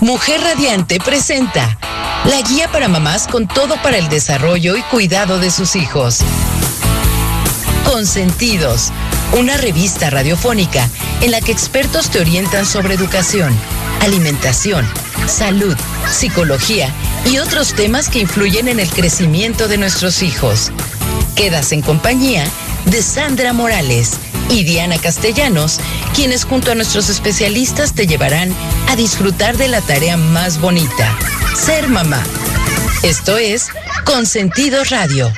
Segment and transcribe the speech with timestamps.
[0.00, 1.76] Mujer Radiante presenta
[2.24, 6.20] la guía para mamás con todo para el desarrollo y cuidado de sus hijos.
[7.84, 8.92] Consentidos,
[9.36, 10.88] una revista radiofónica
[11.20, 13.52] en la que expertos te orientan sobre educación,
[14.00, 14.88] alimentación,
[15.26, 15.76] salud,
[16.12, 16.94] psicología
[17.26, 20.70] y otros temas que influyen en el crecimiento de nuestros hijos.
[21.34, 22.44] Quedas en compañía
[22.84, 24.18] de Sandra Morales
[24.50, 25.80] y Diana Castellanos,
[26.14, 28.54] quienes junto a nuestros especialistas te llevarán
[28.88, 31.16] a disfrutar de la tarea más bonita,
[31.54, 32.22] ser mamá.
[33.02, 33.68] Esto es
[34.04, 35.32] Consentido Radio.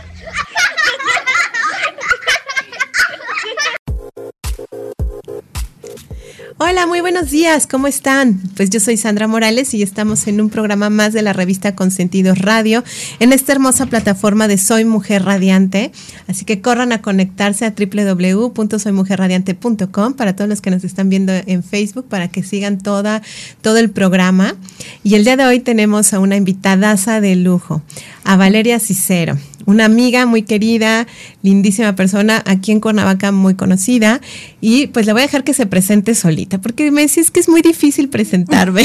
[6.70, 8.40] Hola, muy buenos días, ¿cómo están?
[8.54, 12.38] Pues yo soy Sandra Morales y estamos en un programa más de la revista Consentidos
[12.38, 12.84] Radio
[13.18, 15.90] en esta hermosa plataforma de Soy Mujer Radiante.
[16.28, 21.64] Así que corran a conectarse a www.soymujerradiante.com para todos los que nos están viendo en
[21.64, 23.20] Facebook para que sigan toda,
[23.62, 24.54] todo el programa.
[25.02, 27.82] Y el día de hoy tenemos a una invitadaza de lujo,
[28.22, 31.06] a Valeria Cicero una amiga muy querida,
[31.42, 34.20] lindísima persona aquí en Cuernavaca, muy conocida.
[34.60, 37.48] Y pues le voy a dejar que se presente solita, porque me decís que es
[37.48, 38.82] muy difícil presentarme.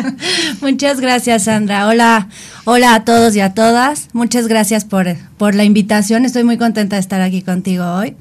[0.60, 1.86] Muchas gracias, Sandra.
[1.86, 2.28] Hola,
[2.64, 4.08] hola a todos y a todas.
[4.12, 6.24] Muchas gracias por, por la invitación.
[6.24, 8.14] Estoy muy contenta de estar aquí contigo hoy.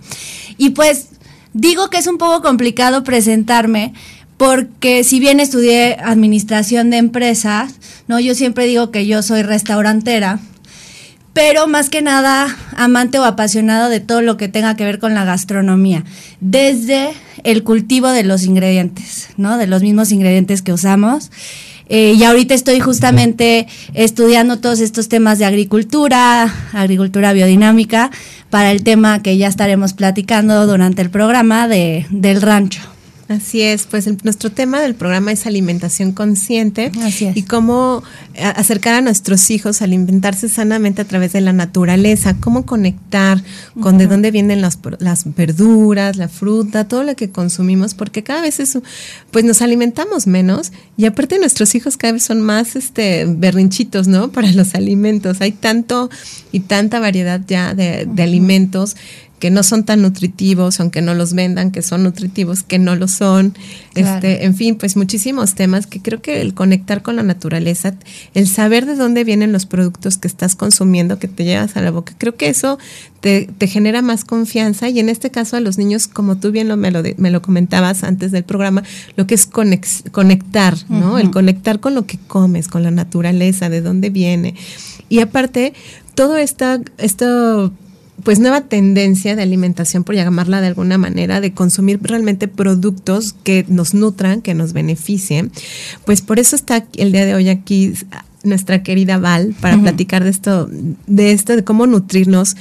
[0.58, 1.10] Y pues
[1.54, 3.94] digo que es un poco complicado presentarme
[4.38, 7.76] porque si bien estudié administración de empresas,
[8.08, 10.40] no, yo siempre digo que yo soy restaurantera
[11.36, 12.47] pero más que nada
[12.78, 16.05] amante o apasionado de todo lo que tenga que ver con la gastronomía,
[16.39, 17.09] desde
[17.44, 19.58] el cultivo de los ingredientes, ¿no?
[19.58, 21.31] De los mismos ingredientes que usamos.
[21.89, 28.11] Eh, y ahorita estoy justamente estudiando todos estos temas de agricultura, agricultura biodinámica,
[28.49, 32.95] para el tema que ya estaremos platicando durante el programa de, del rancho.
[33.28, 36.92] Así es, pues nuestro tema del programa es alimentación consciente
[37.34, 38.04] y cómo
[38.40, 43.42] acercar a nuestros hijos a alimentarse sanamente a través de la naturaleza, cómo conectar
[43.82, 48.42] con de dónde vienen las, las, verduras, la fruta, todo lo que consumimos, porque cada
[48.42, 48.83] vez eso,
[49.32, 54.32] pues nos alimentamos menos y aparte nuestros hijos cada vez son más este berrinchitos, ¿no?
[54.36, 55.42] Para los alimentos.
[55.42, 56.11] Hay tanto
[56.52, 58.95] y tanta variedad ya de, de alimentos
[59.40, 63.08] que no son tan nutritivos, aunque no los vendan, que son nutritivos, que no lo
[63.08, 63.54] son.
[63.94, 67.96] Este, en fin, pues muchísimos temas que creo que el conectar con la naturaleza,
[68.34, 71.92] el saber de dónde vienen los productos que estás consumiendo, que te llevas a la
[71.92, 72.78] boca, creo que eso
[73.20, 76.78] te, genera más confianza y en este caso a los niños, como tú bien lo,
[76.78, 78.84] me, lo, me lo comentabas antes del programa,
[79.16, 81.17] lo que es conectar, ¿no?
[81.17, 84.56] El conectar con lo que comes, con la naturaleza, de dónde viene.
[85.10, 85.73] Y aparte,
[86.14, 87.73] todo esta, esto
[88.23, 93.65] pues nueva tendencia de alimentación, por llamarla de alguna manera, de consumir realmente productos que
[93.67, 95.52] nos nutran, que nos beneficien.
[96.05, 97.93] Pues por eso está el día de hoy aquí
[98.43, 100.70] nuestra querida Val para platicar de esto,
[101.08, 102.55] de esto, de cómo nutrirnos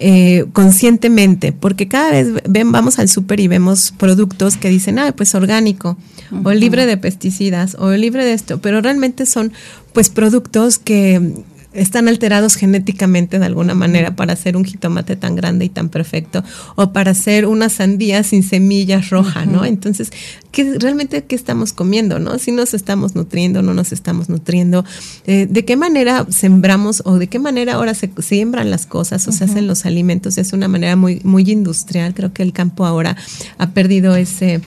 [0.00, 5.12] eh, conscientemente, porque cada vez ven, vamos al súper y vemos productos que dicen, ah,
[5.14, 5.96] pues orgánico,
[6.44, 9.52] o libre de pesticidas, o libre de esto, pero realmente son
[9.92, 11.34] pues productos que
[11.72, 16.42] están alterados genéticamente de alguna manera para hacer un jitomate tan grande y tan perfecto
[16.76, 19.64] o para hacer una sandía sin semillas roja, ¿no?
[19.64, 20.10] Entonces,
[20.50, 22.38] ¿qué, realmente qué estamos comiendo, no?
[22.38, 24.84] Si nos estamos nutriendo, no nos estamos nutriendo,
[25.26, 29.32] eh, ¿de qué manera sembramos o de qué manera ahora se siembran las cosas o
[29.32, 30.38] se hacen los alimentos?
[30.38, 33.16] Es una manera muy, muy industrial, creo que el campo ahora
[33.58, 34.62] ha perdido ese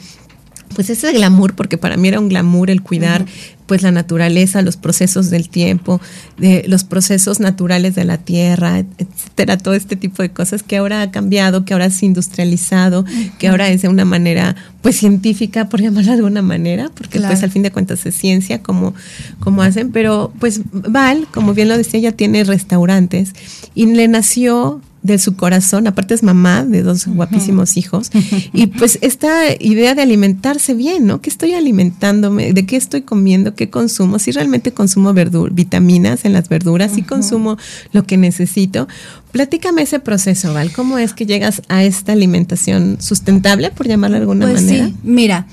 [0.84, 3.26] pues ese glamour, porque para mí era un glamour el cuidar
[3.68, 6.02] pues la naturaleza, los procesos del tiempo,
[6.38, 11.04] de los procesos naturales de la tierra, etcétera, todo este tipo de cosas que ahora
[11.04, 13.06] ha cambiado, que ahora es industrializado,
[13.38, 17.44] que ahora es de una manera pues científica, por llamarla de alguna manera, porque pues
[17.44, 18.94] al fin de cuentas es ciencia como,
[19.40, 23.34] como hacen, pero pues Val, como bien lo decía, ya tiene restaurantes
[23.74, 28.12] y le nació de su corazón, aparte es mamá de dos guapísimos hijos,
[28.54, 31.22] y pues esta idea de alimentarse bien, ¿no?
[31.22, 32.54] ¿Qué estoy alimentándome?
[32.54, 33.56] ¿De qué estoy comiendo?
[33.56, 34.20] ¿Qué consumo?
[34.20, 35.14] Si realmente consumo
[35.52, 37.58] vitaminas en las verduras, si consumo
[37.94, 38.88] lo que necesito.
[39.32, 44.22] Platícame ese proceso, Val, ¿cómo es que llegas a esta alimentación sustentable, por llamarla de
[44.22, 44.88] alguna pues manera?
[44.88, 45.48] Sí, mira,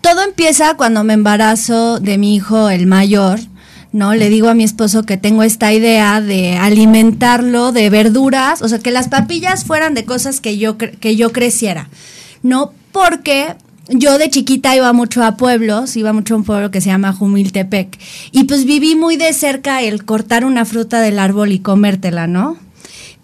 [0.00, 3.38] todo empieza cuando me embarazo de mi hijo, el mayor,
[3.92, 4.14] ¿no?
[4.14, 8.78] Le digo a mi esposo que tengo esta idea de alimentarlo de verduras, o sea,
[8.78, 11.88] que las papillas fueran de cosas que yo, que yo creciera,
[12.42, 12.72] ¿no?
[12.92, 13.54] Porque
[13.88, 17.12] yo de chiquita iba mucho a pueblos, iba mucho a un pueblo que se llama
[17.12, 17.98] Jumiltepec,
[18.30, 22.56] y pues viví muy de cerca el cortar una fruta del árbol y comértela, ¿no?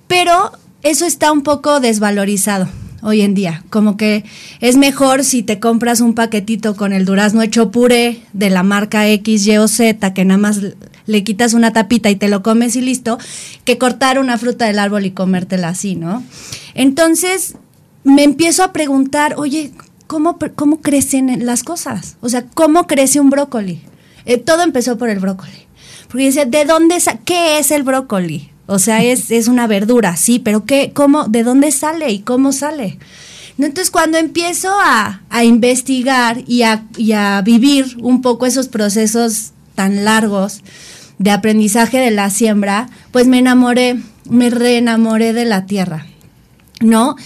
[0.08, 0.52] Pero
[0.82, 2.68] eso está un poco desvalorizado.
[3.06, 3.62] Hoy en día.
[3.70, 4.24] Como que
[4.60, 9.08] es mejor si te compras un paquetito con el durazno hecho puré de la marca
[9.08, 10.60] X, Y o Z, que nada más
[11.06, 13.18] le quitas una tapita y te lo comes y listo,
[13.64, 16.24] que cortar una fruta del árbol y comértela así, ¿no?
[16.74, 17.54] Entonces
[18.02, 19.70] me empiezo a preguntar, oye,
[20.08, 22.16] ¿cómo, cómo crecen las cosas?
[22.20, 23.82] O sea, ¿cómo crece un brócoli?
[24.24, 25.66] Eh, todo empezó por el brócoli.
[26.08, 28.50] Porque dice, ¿de dónde, qué es el brócoli?
[28.66, 32.52] O sea, es, es una verdura, sí, pero ¿qué, cómo, ¿de dónde sale y cómo
[32.52, 32.98] sale?
[33.58, 40.04] Entonces, cuando empiezo a, investigar y a, y a, vivir un poco esos procesos tan
[40.04, 40.62] largos
[41.18, 43.98] de aprendizaje de la siembra, pues me enamoré,
[44.28, 46.06] me reenamoré de la tierra,
[46.80, 47.16] ¿no?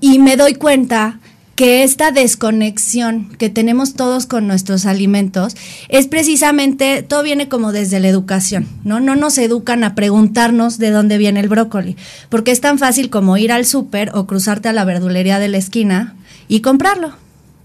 [0.00, 1.18] Y me doy cuenta
[1.60, 5.58] que esta desconexión que tenemos todos con nuestros alimentos
[5.90, 8.98] es precisamente, todo viene como desde la educación, ¿no?
[8.98, 11.98] No nos educan a preguntarnos de dónde viene el brócoli,
[12.30, 15.58] porque es tan fácil como ir al súper o cruzarte a la verdulería de la
[15.58, 16.16] esquina
[16.48, 17.12] y comprarlo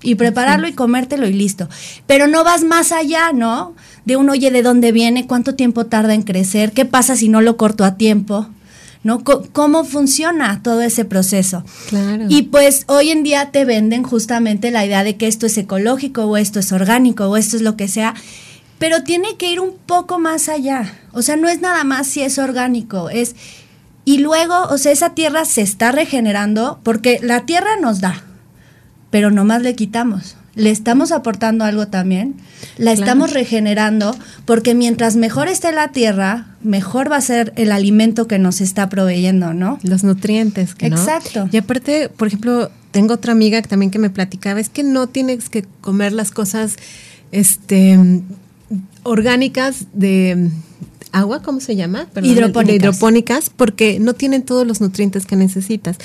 [0.01, 1.69] y prepararlo y comértelo y listo.
[2.05, 3.75] Pero no vas más allá, ¿no?
[4.03, 7.39] De un oye de dónde viene, cuánto tiempo tarda en crecer, qué pasa si no
[7.39, 8.49] lo corto a tiempo.
[9.05, 9.23] ¿No?
[9.23, 11.63] ¿Cómo funciona todo ese proceso?
[11.89, 12.25] Claro.
[12.27, 16.25] Y pues hoy en día te venden justamente la idea de que esto es ecológico
[16.25, 18.15] o esto es orgánico o esto es lo que sea,
[18.79, 20.91] pero tiene que ir un poco más allá.
[21.13, 23.35] O sea, no es nada más si es orgánico, es...
[24.05, 28.23] Y luego, o sea, esa tierra se está regenerando porque la tierra nos da,
[29.11, 32.35] pero nomás le quitamos le estamos aportando algo también,
[32.77, 34.15] la estamos regenerando,
[34.45, 38.89] porque mientras mejor esté la tierra, mejor va a ser el alimento que nos está
[38.89, 39.79] proveyendo, ¿no?
[39.83, 40.73] Los nutrientes.
[40.73, 41.49] Que Exacto.
[41.51, 45.49] Y aparte, por ejemplo, tengo otra amiga también que me platicaba, es que no tienes
[45.49, 46.77] que comer las cosas
[47.31, 47.99] este
[49.03, 50.49] orgánicas de
[51.15, 52.07] agua, ¿cómo se llama?
[52.21, 52.75] hidropónicas.
[52.75, 55.97] hidropónicas, porque no tienen todos los nutrientes que necesitas.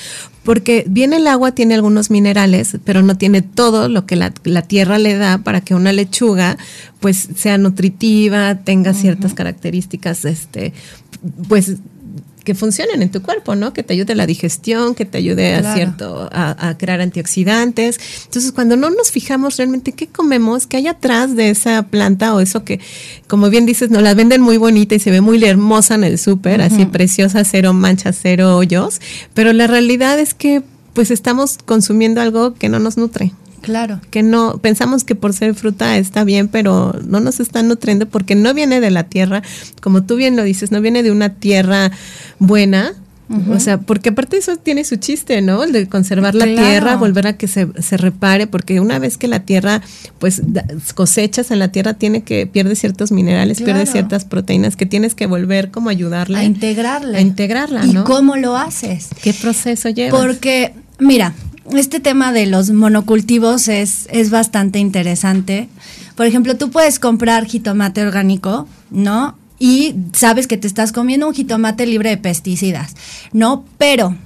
[0.45, 4.31] Porque bien el agua tiene algunos minerales, pero no tiene todo lo que la,
[4.63, 6.57] tierra le da para que una lechuga
[7.01, 10.73] pues sea nutritiva, tenga ciertas características, este,
[11.49, 11.77] pues
[12.45, 13.73] que funcionen en tu cuerpo, ¿no?
[13.73, 17.99] Que te ayude a la digestión, que te ayude a cierto, a, crear antioxidantes.
[18.25, 22.41] Entonces, cuando no nos fijamos realmente qué comemos, qué hay atrás de esa planta o
[22.41, 22.81] eso que,
[23.27, 26.19] como bien dices, nos la venden muy bonita y se ve muy hermosa en el
[26.19, 29.01] súper, así preciosa, cero manchas, cero hoyos,
[29.35, 30.63] pero la realidad es que
[30.95, 33.33] pues estamos consumiendo algo que no nos nutre.
[33.61, 34.01] Claro.
[34.11, 38.35] Que no, pensamos que por ser fruta está bien, pero no nos está nutriendo porque
[38.35, 39.43] no viene de la tierra,
[39.81, 41.91] como tú bien lo dices, no viene de una tierra
[42.39, 42.95] buena,
[43.49, 45.63] O sea, porque aparte eso tiene su chiste, ¿no?
[45.63, 49.29] El de conservar la tierra, volver a que se, se, repare, porque una vez que
[49.29, 49.83] la tierra,
[50.19, 50.43] pues
[50.95, 55.27] cosechas en la tierra, tiene que, pierde ciertos minerales, pierde ciertas proteínas que tienes que
[55.27, 56.39] volver como ayudarle.
[56.39, 57.19] A integrarla.
[57.19, 58.01] A integrarla, ¿no?
[58.01, 59.11] ¿Y cómo lo haces?
[59.23, 60.21] ¿Qué proceso llevas?
[60.21, 61.33] Porque, mira,
[61.79, 65.69] este tema de los monocultivos es, es bastante interesante.
[66.17, 69.37] Por ejemplo, tú puedes comprar jitomate orgánico, ¿no?
[69.59, 72.95] Y sabes que te estás comiendo un jitomate libre de pesticidas,
[73.33, 73.65] ¿no?
[73.79, 74.17] Pero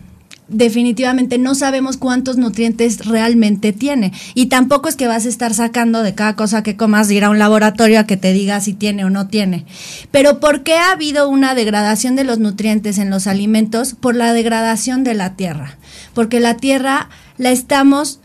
[0.48, 4.12] definitivamente no sabemos cuántos nutrientes realmente tiene.
[4.34, 7.30] Y tampoco es que vas a estar sacando de cada cosa que comas, ir a
[7.30, 9.64] un laboratorio a que te diga si tiene o no tiene.
[10.10, 13.94] Pero ¿por qué ha habido una degradación de los nutrientes en los alimentos?
[13.94, 15.76] Por la degradación de la tierra.
[16.12, 17.08] Porque la tierra
[17.38, 18.20] la estamos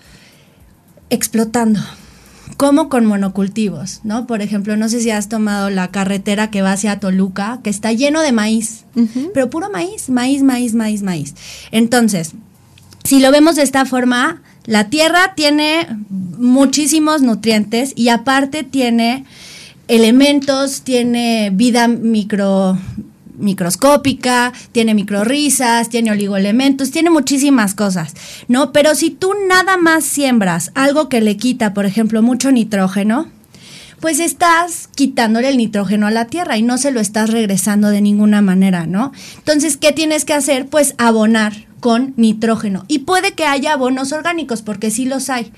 [1.09, 1.79] explotando.
[2.57, 4.27] Como con monocultivos, ¿no?
[4.27, 7.93] Por ejemplo, no sé si has tomado la carretera que va hacia Toluca, que está
[7.93, 8.83] lleno de maíz,
[9.33, 11.35] pero puro maíz, maíz, maíz, maíz, maíz.
[11.71, 12.33] Entonces,
[13.05, 19.25] si lo vemos de esta forma, la tierra tiene muchísimos nutrientes y aparte tiene
[19.87, 22.77] elementos, tiene vida micro,
[23.39, 28.13] microscópica, tiene microrisas, tiene oligoelementos, tiene muchísimas cosas,
[28.47, 28.71] ¿no?
[28.71, 33.27] Pero si tú nada más siembras algo que le quita, por ejemplo, mucho nitrógeno,
[33.99, 38.01] pues estás quitándole el nitrógeno a la tierra y no se lo estás regresando de
[38.01, 39.11] ninguna manera, ¿no?
[39.37, 40.67] Entonces, ¿qué tienes que hacer?
[40.67, 42.85] Pues abonar con nitrógeno.
[42.87, 45.51] Y puede que haya abonos orgánicos, porque sí los hay.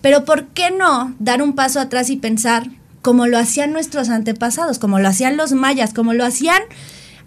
[0.00, 2.68] Pero ¿por qué no dar un paso atrás y pensar
[3.02, 6.62] como lo hacían nuestros antepasados, como lo hacían los mayas, como lo hacían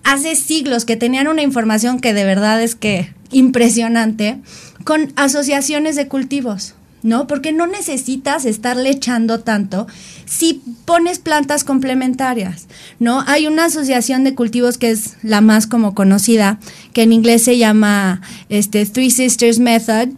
[0.06, 4.38] hace siglos que tenían una información que de verdad es que impresionante,
[4.86, 7.28] con asociaciones de cultivos, ¿no?
[7.28, 9.88] Porque no necesitas estarle echando tanto
[10.26, 12.68] si pones plantas complementarias,
[13.00, 13.24] ¿no?
[13.28, 16.60] Hay una asociación de cultivos que es la más como conocida,
[16.94, 20.10] que en inglés se llama este Three Sisters Method,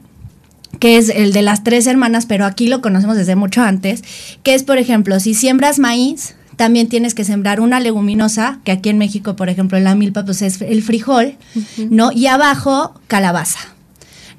[0.79, 4.03] que es el de las tres hermanas, pero aquí lo conocemos desde mucho antes,
[4.43, 8.89] que es, por ejemplo, si siembras maíz, también tienes que sembrar una leguminosa, que aquí
[8.89, 11.37] en México, por ejemplo, en la milpa, pues es el frijol,
[11.77, 12.11] ¿no?
[12.11, 13.59] Y abajo, calabaza.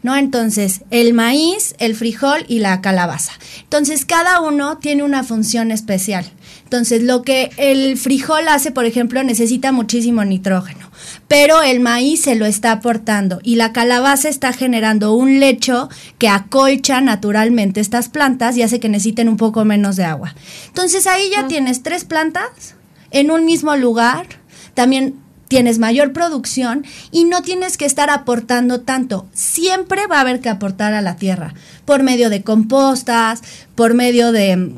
[0.03, 0.17] ¿no?
[0.17, 3.33] Entonces, el maíz, el frijol y la calabaza.
[3.63, 6.31] Entonces, cada uno tiene una función especial.
[6.69, 10.91] Entonces, lo que el frijol hace, por ejemplo, necesita muchísimo nitrógeno,
[11.27, 16.29] pero el maíz se lo está aportando y la calabaza está generando un lecho que
[16.29, 20.35] acolcha naturalmente estas plantas y hace que necesiten un poco menos de agua.
[20.67, 21.49] Entonces, ahí ya ah.
[21.49, 22.75] tienes tres plantas
[23.13, 24.27] en un mismo lugar.
[24.75, 25.15] También
[25.49, 29.27] tienes mayor producción y no tienes que estar aportando tanto.
[29.33, 33.43] Siempre va a haber que aportar a la tierra por medio de compostas,
[33.75, 34.75] por medio de,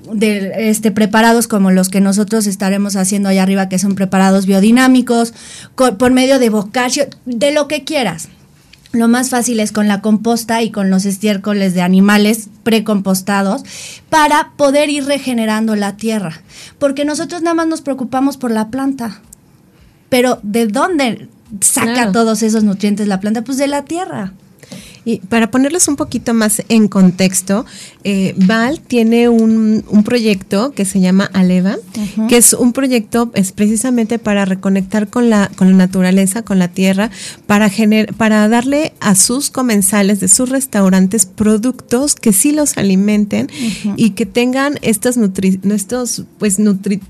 [0.57, 5.35] este, preparados como los que nosotros estaremos haciendo allá arriba, que son preparados biodinámicos,
[5.75, 8.29] por medio de bocacio, de lo que quieras.
[8.93, 13.63] Lo más fácil es con la composta y con los estiércoles de animales precompostados
[14.09, 16.43] para poder ir regenerando la tierra.
[16.81, 19.21] Porque nosotros nada más nos preocupamos por la planta
[20.11, 21.29] pero ¿de dónde
[21.63, 23.43] saca todos esos nutrientes la planta?
[23.43, 24.35] Pues de la tierra.
[25.05, 27.65] Y para ponerles un poquito más en contexto,
[28.05, 31.77] eh, Val tiene un, proyecto que se llama Aleva,
[32.29, 36.69] que es un proyecto es precisamente para reconectar con la, con la naturaleza, con la
[36.69, 37.11] tierra,
[37.47, 43.49] para, gener, para darle a sus comensales de sus restaurantes productos que sí los alimenten
[43.97, 47.01] y que tengan estos, nutri, estos pues, nutri,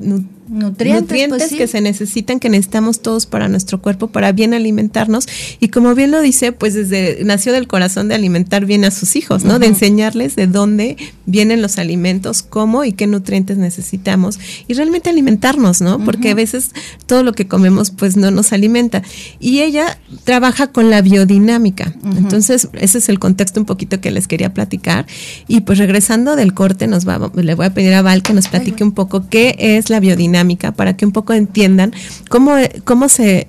[0.50, 5.26] nutrientes, pues que se necesitan, que necesitamos todos para nuestro cuerpo, para bien alimentarnos.
[5.60, 9.16] Y como bien lo dice, pues desde nació del corazón de alimentar bien a sus
[9.16, 9.58] hijos, ¿no?
[9.58, 10.96] De enseñarles de dónde
[11.26, 14.38] vienen los alimentos, cómo y qué nutrientes necesitamos.
[14.68, 16.04] Y realmente alimentarnos, ¿no?
[16.04, 16.70] Porque a veces
[17.06, 19.02] todo lo que comemos pues no nos alimenta.
[19.38, 21.94] Y ella trabaja con la biodinámica.
[22.16, 25.06] Entonces, ese es el contexto un poquito que les quería platicar.
[25.48, 28.48] Y pues regresando del corte, nos va, le voy a pedir a Val que nos
[28.48, 31.92] platique un poco qué es la biodinámica para que un poco entiendan
[32.28, 33.48] cómo, cómo se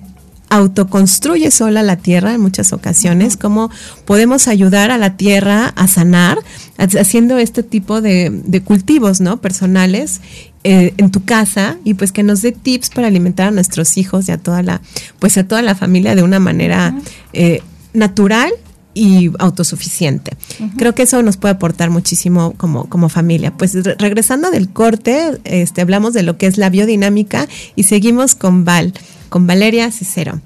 [0.52, 3.70] autoconstruye sola la tierra en muchas ocasiones, cómo
[4.04, 6.36] podemos ayudar a la tierra a sanar
[6.76, 9.40] haciendo este tipo de, cultivos, ¿no?
[9.40, 10.20] Personales
[10.62, 14.28] eh, en tu casa y pues que nos dé tips para alimentar a nuestros hijos
[14.28, 14.82] y a toda la,
[15.18, 16.94] pues a toda la familia de una manera
[17.32, 17.62] eh,
[17.94, 18.52] natural
[18.94, 20.36] y autosuficiente.
[20.76, 23.52] Creo que eso nos puede aportar muchísimo como, como familia.
[23.56, 28.64] Pues regresando del corte, este, hablamos de lo que es la biodinámica y seguimos con
[28.64, 28.92] Val,
[29.28, 30.40] con Valeria Cicero.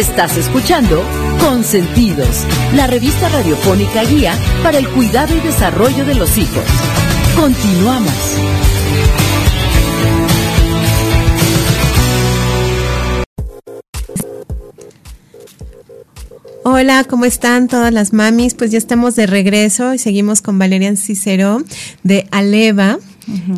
[0.00, 1.04] Estás escuchando
[1.40, 6.64] Consentidos, la revista radiofónica guía para el cuidado y desarrollo de los hijos.
[7.36, 8.14] Continuamos.
[16.64, 18.54] Hola, ¿cómo están todas las mamis?
[18.54, 21.62] Pues ya estamos de regreso y seguimos con Valerian Cicero
[22.04, 22.98] de Aleva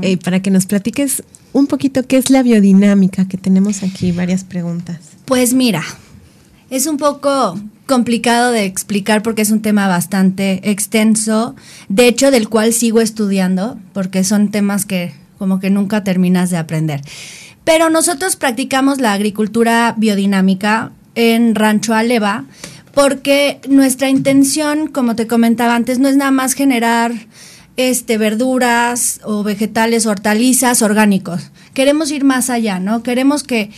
[0.00, 1.22] eh, para que nos platiques
[1.52, 4.98] un poquito qué es la biodinámica, que tenemos aquí varias preguntas.
[5.24, 5.84] Pues mira,
[6.72, 11.54] es un poco complicado de explicar porque es un tema bastante extenso,
[11.90, 16.56] de hecho del cual sigo estudiando, porque son temas que como que nunca terminas de
[16.56, 17.02] aprender.
[17.64, 22.46] Pero nosotros practicamos la agricultura biodinámica en Rancho Aleva
[22.94, 27.12] porque nuestra intención, como te comentaba antes, no es nada más generar
[27.76, 31.50] este verduras o vegetales, hortalizas orgánicos.
[31.74, 33.02] Queremos ir más allá, ¿no?
[33.02, 33.70] Queremos que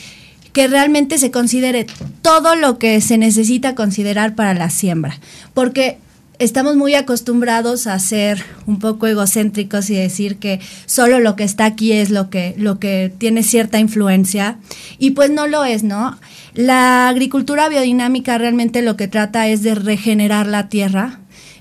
[0.54, 1.84] que realmente se considere
[2.23, 5.18] todo lo que se necesita considerar para la siembra,
[5.52, 5.99] porque
[6.38, 11.64] estamos muy acostumbrados a ser un poco egocéntricos y decir que solo lo que está
[11.64, 14.58] aquí es lo que, lo que tiene cierta influencia
[14.99, 16.16] y pues no lo es, ¿no?
[16.54, 21.18] La agricultura biodinámica realmente lo que trata es de regenerar la tierra,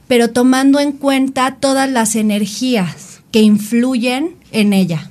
[0.07, 5.09] pero tomando en cuenta todas las energías que influyen en ella.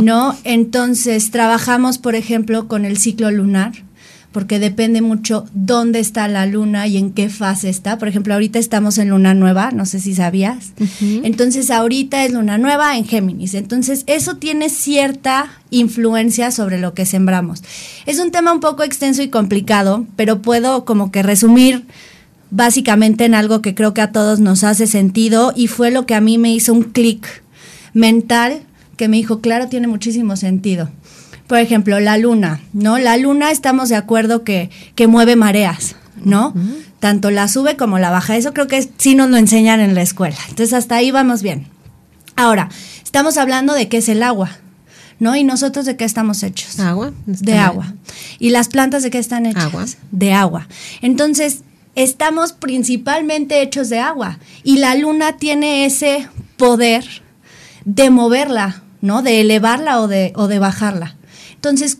[0.00, 0.36] ¿No?
[0.44, 3.72] Entonces, trabajamos, por ejemplo, con el ciclo lunar,
[4.32, 7.98] porque depende mucho dónde está la luna y en qué fase está.
[7.98, 10.72] Por ejemplo, ahorita estamos en luna nueva, no sé si sabías.
[11.00, 13.54] Entonces, ahorita es luna nueva en Géminis.
[13.54, 17.62] Entonces, eso tiene cierta influencia sobre lo que sembramos.
[18.06, 21.86] Es un tema un poco extenso y complicado, pero puedo como que resumir
[22.50, 26.14] básicamente en algo que creo que a todos nos hace sentido y fue lo que
[26.14, 27.42] a mí me hizo un clic
[27.92, 28.62] mental
[28.98, 30.90] que me dijo, claro, tiene muchísimo sentido.
[31.46, 32.98] Por ejemplo, la luna, ¿no?
[32.98, 36.52] La luna estamos de acuerdo que, que mueve mareas, ¿no?
[37.00, 38.36] Tanto la sube como la baja.
[38.36, 40.36] Eso creo que sí nos lo enseñan en la escuela.
[40.50, 41.66] Entonces, hasta ahí vamos bien.
[42.36, 42.68] Ahora,
[43.02, 44.50] estamos hablando de qué es el agua,
[45.20, 45.34] ¿no?
[45.36, 46.78] ¿Y nosotros de qué estamos hechos?
[46.78, 47.12] Agua.
[47.24, 47.94] De agua.
[48.38, 49.64] ¿Y las plantas de qué están hechas?
[49.64, 49.86] Agua.
[50.10, 50.68] De agua.
[51.00, 51.62] Entonces,
[51.94, 54.38] estamos principalmente hechos de agua.
[54.64, 56.28] Y la luna tiene ese
[56.58, 57.06] poder
[57.86, 59.22] de moverla, ¿no?
[59.22, 61.16] De elevarla o de, o de bajarla.
[61.54, 61.98] Entonces,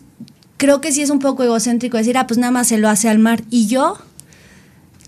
[0.57, 3.09] creo que sí es un poco egocéntrico decir, ah, pues nada más se lo hace
[3.09, 3.43] al mar.
[3.49, 3.97] Y yo,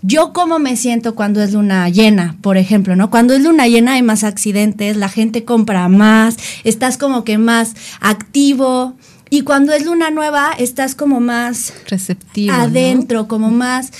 [0.02, 3.10] yo cómo me siento cuando es luna llena, por ejemplo, ¿no?
[3.10, 7.74] Cuando es luna llena hay más accidentes, la gente compra más, estás como que más
[8.00, 8.94] activo.
[9.30, 12.52] Y cuando es luna nueva, estás como más receptivo.
[12.52, 13.92] Adentro, como más,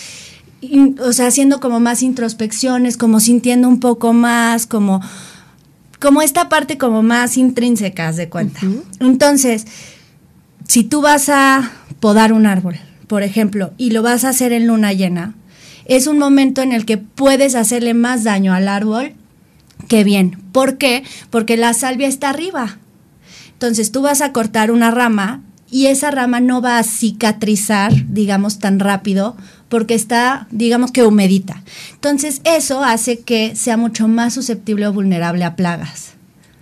[1.00, 5.00] o sea, haciendo como más introspecciones, como sintiendo un poco más, como,
[6.02, 8.60] como esta parte como más intrínseca, de cuenta.
[8.98, 9.66] Entonces,
[10.66, 14.66] si tú vas a podar un árbol, por ejemplo, y lo vas a hacer en
[14.66, 15.34] luna llena,
[15.84, 19.12] es un momento en el que puedes hacerle más daño al árbol
[19.88, 20.42] que bien.
[20.50, 21.04] ¿Por qué?
[21.30, 22.78] Porque la salvia está arriba.
[23.52, 25.42] Entonces tú vas a cortar una rama
[25.72, 29.36] y esa rama no va a cicatrizar, digamos, tan rápido
[29.70, 31.62] porque está, digamos que humedita.
[31.94, 36.12] Entonces eso hace que sea mucho más susceptible o vulnerable a plagas.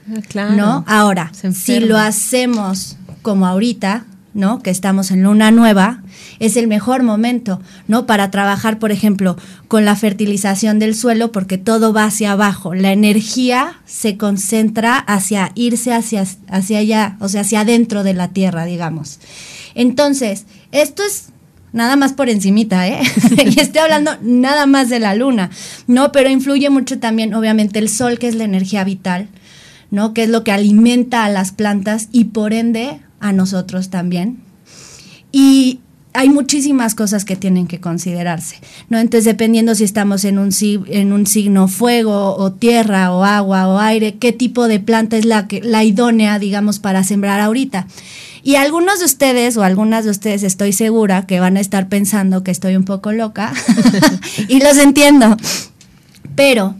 [0.08, 0.54] Ah, claro.
[0.54, 0.84] ¿No?
[0.86, 4.62] Ahora, si lo hacemos como ahorita, ¿no?
[4.62, 6.04] Que estamos en luna nueva,
[6.40, 8.06] es el mejor momento, ¿no?
[8.06, 9.36] Para trabajar, por ejemplo,
[9.68, 12.74] con la fertilización del suelo, porque todo va hacia abajo.
[12.74, 18.28] La energía se concentra hacia irse hacia, hacia allá, o sea, hacia adentro de la
[18.28, 19.20] tierra, digamos.
[19.74, 21.26] Entonces, esto es
[21.72, 23.02] nada más por encimita, ¿eh?
[23.44, 25.50] y estoy hablando nada más de la luna,
[25.86, 26.10] ¿no?
[26.10, 29.28] Pero influye mucho también, obviamente, el sol, que es la energía vital,
[29.90, 30.14] ¿no?
[30.14, 34.42] Que es lo que alimenta a las plantas y por ende a nosotros también.
[35.32, 35.80] Y
[36.12, 38.56] hay muchísimas cosas que tienen que considerarse,
[38.88, 38.98] ¿no?
[38.98, 40.50] Entonces, dependiendo si estamos en un,
[40.88, 45.24] en un signo fuego o tierra o agua o aire, qué tipo de planta es
[45.24, 47.86] la, que, la idónea, digamos, para sembrar ahorita.
[48.42, 52.42] Y algunos de ustedes o algunas de ustedes estoy segura que van a estar pensando
[52.42, 53.52] que estoy un poco loca
[54.48, 55.36] y los entiendo.
[56.34, 56.74] Pero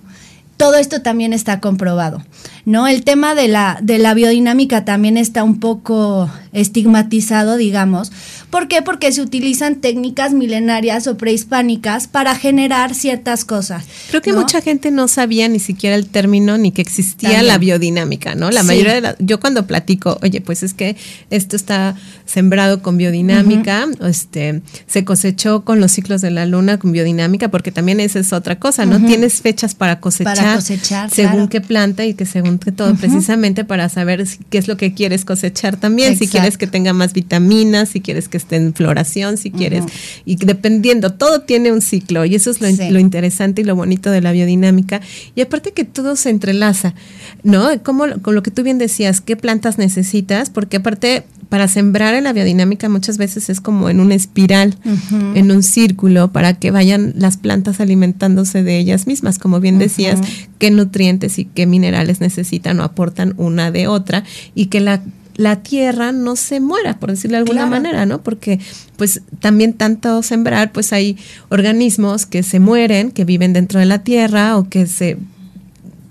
[0.56, 2.22] todo esto también está comprobado.
[2.64, 2.86] ¿no?
[2.86, 8.12] El tema de la, de la biodinámica también está un poco estigmatizado, digamos.
[8.50, 8.82] ¿Por qué?
[8.82, 13.84] Porque se utilizan técnicas milenarias o prehispánicas para generar ciertas cosas.
[14.08, 18.34] Creo que mucha gente no sabía ni siquiera el término ni que existía la biodinámica,
[18.34, 18.50] ¿no?
[18.50, 20.96] La mayoría de la, yo cuando platico, oye, pues es que
[21.30, 21.94] esto está
[22.26, 27.72] sembrado con biodinámica, este, se cosechó con los ciclos de la luna con biodinámica, porque
[27.72, 29.04] también esa es otra cosa, ¿no?
[29.04, 33.64] Tienes fechas para cosechar, para cosechar según qué planta y que según qué todo, precisamente
[33.64, 37.90] para saber qué es lo que quieres cosechar también, si quieres que tenga más vitaminas,
[37.90, 39.84] si quieres que en floración, si quieres,
[40.24, 44.20] y dependiendo, todo tiene un ciclo y eso es lo, interesante y lo bonito de
[44.20, 45.00] la biodinámica.
[45.34, 46.94] Y aparte que todo se entrelaza,
[47.42, 47.68] ¿no?
[47.82, 52.24] Como con lo que tú bien decías, qué plantas necesitas, porque aparte para sembrar en
[52.24, 54.76] la biodinámica muchas veces es como en una espiral,
[55.34, 60.20] en un círculo, para que vayan las plantas alimentándose de ellas mismas, como bien decías,
[60.58, 64.22] qué nutrientes y qué minerales necesitan o aportan una de otra
[64.54, 65.02] y que la
[65.40, 68.20] la tierra no se muera, por decirlo de alguna manera, ¿no?
[68.20, 68.60] Porque
[68.98, 71.16] pues también tanto sembrar, pues hay
[71.48, 75.16] organismos que se mueren, que viven dentro de la tierra o que se,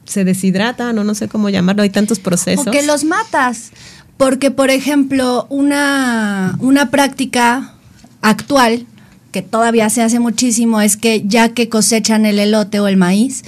[0.06, 2.66] se deshidratan o no sé cómo llamarlo, hay tantos procesos.
[2.66, 3.70] O que los matas,
[4.18, 7.76] porque por ejemplo una, una práctica
[8.22, 8.88] actual
[9.32, 13.44] que todavía se hace muchísimo es que ya que cosechan el elote o el maíz,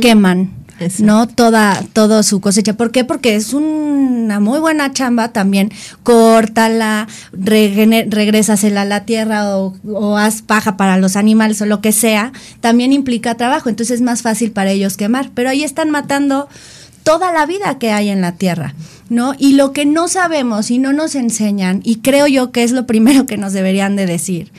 [0.00, 0.50] queman
[0.98, 1.26] ¿no?
[1.26, 2.74] Toda, toda su cosecha.
[2.74, 3.04] ¿Por qué?
[3.04, 5.70] Porque es una muy buena chamba también.
[6.02, 11.92] Córtala, regrésasela a la tierra o, o, haz paja para los animales o lo que
[11.92, 12.32] sea.
[12.60, 15.30] También implica trabajo, entonces es más fácil para ellos quemar.
[15.34, 16.48] Pero ahí están matando
[17.06, 18.74] toda la vida que hay en la tierra,
[19.08, 19.34] ¿no?
[19.38, 22.84] Y lo que no sabemos y no nos enseñan, y creo yo que es lo
[22.84, 24.50] primero que nos deberían de decir,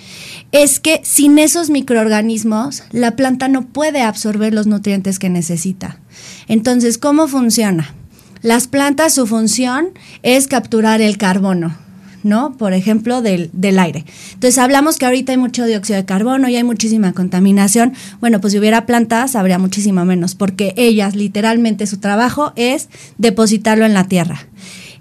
[0.54, 6.00] es que sin esos microorganismos la planta no puede absorber los nutrientes que necesita.
[6.48, 7.94] Entonces, ¿cómo funciona?
[8.42, 9.90] Las plantas, su función
[10.24, 11.76] es capturar el carbono,
[12.24, 12.56] ¿no?
[12.58, 14.06] Por ejemplo, del, del, aire.
[14.34, 17.94] Entonces hablamos que ahorita hay mucho dióxido de carbono y hay muchísima contaminación.
[18.20, 23.86] Bueno, pues si hubiera plantas habría muchísimo menos, porque ellas literalmente su trabajo es depositarlo
[23.86, 24.48] en la tierra.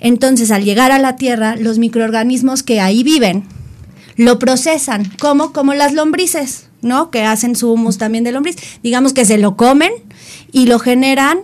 [0.01, 3.45] Entonces, al llegar a la tierra, los microorganismos que ahí viven
[4.17, 7.11] lo procesan, como como las lombrices, ¿no?
[7.11, 8.57] Que hacen su humus también de lombriz.
[8.83, 9.93] Digamos que se lo comen
[10.57, 11.41] y lo generan,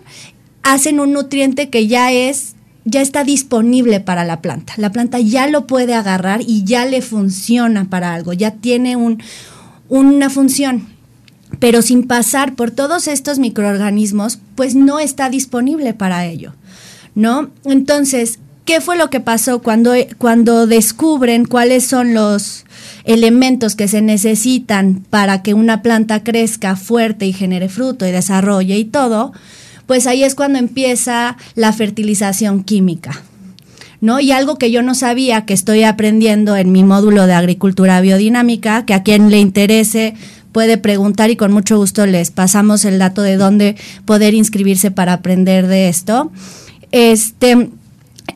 [0.62, 2.54] hacen un nutriente que ya es
[2.86, 4.72] ya está disponible para la planta.
[4.78, 9.22] La planta ya lo puede agarrar y ya le funciona para algo, ya tiene un,
[9.90, 10.88] una función.
[11.58, 16.54] Pero sin pasar por todos estos microorganismos, pues no está disponible para ello.
[17.14, 17.50] ¿No?
[17.66, 22.64] Entonces, ¿qué fue lo que pasó cuando, cuando descubren cuáles son los
[23.04, 28.76] elementos que se necesitan para que una planta crezca fuerte y genere fruto y desarrolle
[28.78, 29.32] y todo?
[29.86, 33.22] pues ahí es cuando empieza la fertilización química.
[34.00, 34.18] ¿No?
[34.18, 38.84] Y algo que yo no sabía, que estoy aprendiendo en mi módulo de agricultura biodinámica,
[38.84, 40.14] que a quien le interese
[40.50, 45.12] puede preguntar y con mucho gusto les pasamos el dato de dónde poder inscribirse para
[45.12, 46.32] aprender de esto.
[46.90, 47.68] Este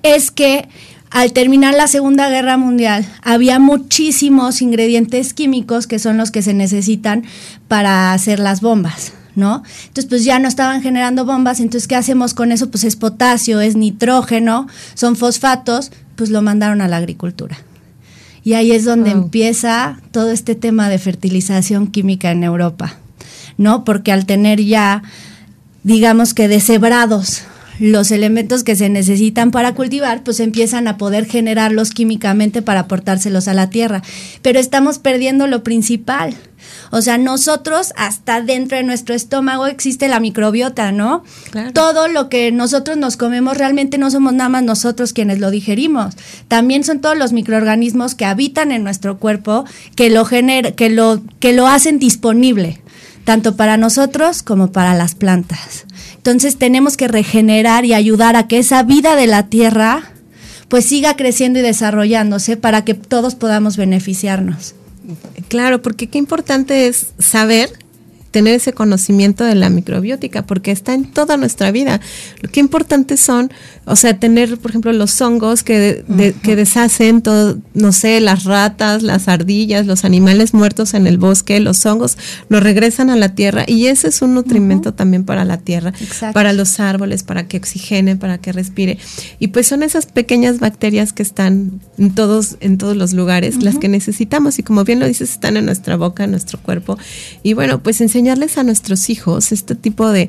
[0.03, 0.69] es que
[1.11, 6.55] al terminar la Segunda Guerra Mundial, había muchísimos ingredientes químicos que son los que se
[6.55, 7.25] necesitan
[7.69, 9.13] para hacer las bombas.
[9.35, 9.63] ¿no?
[9.89, 12.71] Entonces, pues ya no estaban generando bombas, entonces, ¿qué hacemos con eso?
[12.71, 17.59] Pues es potasio, es nitrógeno, son fosfatos, pues lo mandaron a la agricultura.
[18.43, 22.97] Y ahí es donde empieza todo este tema de fertilización química en Europa,
[23.59, 23.85] ¿no?
[23.85, 25.03] Porque al tener ya,
[25.83, 27.43] digamos que deshebrados
[27.79, 33.49] los elementos que se necesitan para cultivar, pues empiezan a poder generarlos químicamente para aportárselos
[33.49, 34.03] a la tierra.
[34.43, 36.35] Pero estamos perdiendo lo principal.
[36.91, 41.23] O sea, nosotros hasta dentro de nuestro estómago existe la microbiota, ¿no?
[41.75, 46.15] Todo lo que nosotros nos comemos realmente no somos nada más nosotros quienes lo digerimos.
[46.49, 51.53] También son todos los microorganismos que habitan en nuestro cuerpo que lo que lo que
[51.53, 52.81] lo hacen disponible
[53.27, 55.85] tanto para nosotros como para las plantas.
[56.15, 60.13] Entonces tenemos que regenerar y ayudar a que esa vida de la tierra
[60.69, 64.77] pues siga creciendo y desarrollándose para que todos podamos beneficiarnos.
[65.49, 67.71] Claro, porque qué importante es saber
[68.31, 72.01] tener ese conocimiento de la microbiótica, porque está en toda nuestra vida.
[72.43, 73.51] Lo que importante son,
[73.85, 76.05] o sea, tener, por ejemplo, los hongos que,
[76.43, 81.61] que deshacen todo, no sé, las ratas, las ardillas, los animales muertos en el bosque,
[81.61, 85.59] los hongos, los regresan a la tierra y ese es un nutrimento también para la
[85.59, 85.93] tierra,
[86.33, 88.99] para los árboles, para que oxigene, para que respire.
[89.39, 93.79] Y pues son esas pequeñas bacterias que están en todos, en todos los lugares, las
[93.79, 96.99] que necesitamos y como bien lo dices, están en nuestra boca, en nuestro cuerpo.
[97.43, 100.29] Y bueno, pues enseñar enseñarles a nuestros hijos este tipo de,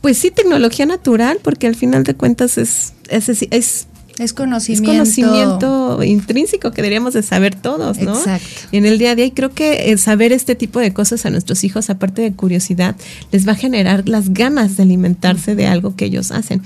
[0.00, 3.86] pues sí, tecnología natural, porque al final de cuentas es, es,
[4.18, 4.90] es conocimiento.
[4.90, 8.16] conocimiento intrínseco que deberíamos de saber todos, ¿no?
[8.16, 8.46] Exacto.
[8.70, 11.30] En el día a día, y creo que eh, saber este tipo de cosas a
[11.30, 12.94] nuestros hijos, aparte de curiosidad,
[13.32, 16.62] les va a generar las ganas de alimentarse de algo que ellos hacen.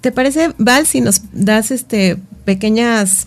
[0.00, 3.26] ¿Te parece, Val, si nos das este pequeñas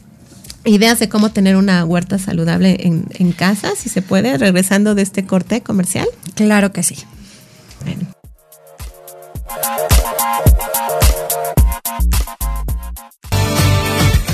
[0.68, 5.26] ideas de cómo tener una huerta saludable en, casa, si se puede, regresando de este
[5.26, 6.08] corte comercial?
[6.36, 6.96] Claro que sí.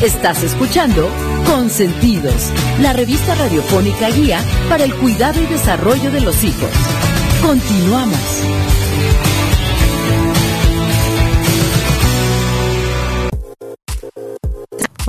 [0.02, 1.10] Estás escuchando
[1.46, 2.50] Consentidos,
[2.82, 6.70] la revista radiofónica guía para el cuidado y desarrollo de los hijos.
[7.42, 8.73] Continuamos.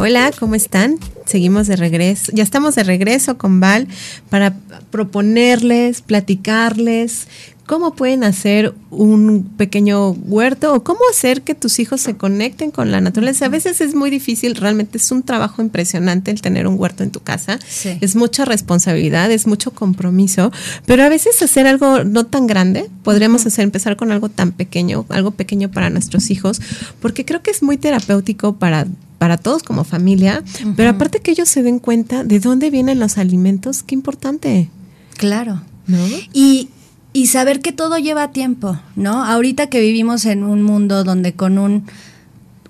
[0.06, 0.98] Hola, ¿cómo están?
[1.24, 2.30] Seguimos de regreso.
[2.34, 3.88] Ya estamos de regreso con Val
[4.28, 4.54] para
[4.90, 7.26] proponerles, platicarles
[7.66, 12.90] cómo pueden hacer un pequeño huerto o cómo hacer que tus hijos se conecten con
[12.90, 13.46] la naturaleza.
[13.46, 17.10] A veces es muy difícil, realmente es un trabajo impresionante el tener un huerto en
[17.10, 17.58] tu casa.
[18.00, 20.52] Es mucha responsabilidad, es mucho compromiso,
[20.86, 25.06] pero a veces hacer algo no tan grande, podríamos hacer empezar con algo tan pequeño,
[25.08, 26.60] algo pequeño para nuestros hijos,
[27.00, 28.86] porque creo que es muy terapéutico para
[29.18, 30.42] para todos como familia,
[30.76, 34.68] pero aparte que ellos se den cuenta de dónde vienen los alimentos, qué importante.
[35.16, 35.62] Claro.
[35.86, 35.98] ¿No?
[36.34, 36.68] Y,
[37.14, 39.24] y saber que todo lleva tiempo, ¿no?
[39.24, 41.86] Ahorita que vivimos en un mundo donde con un,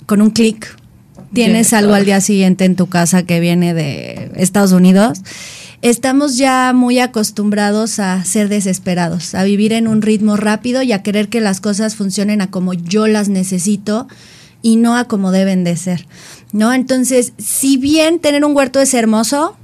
[0.04, 0.76] con un clic
[1.32, 5.22] tienes algo al día siguiente en tu casa que viene de Estados Unidos,
[5.80, 11.02] estamos ya muy acostumbrados a ser desesperados, a vivir en un ritmo rápido y a
[11.02, 14.08] querer que las cosas funcionen a como yo las necesito
[14.60, 16.06] y no a como deben de ser,
[16.52, 16.74] ¿no?
[16.74, 19.56] Entonces, si bien tener un huerto es hermoso,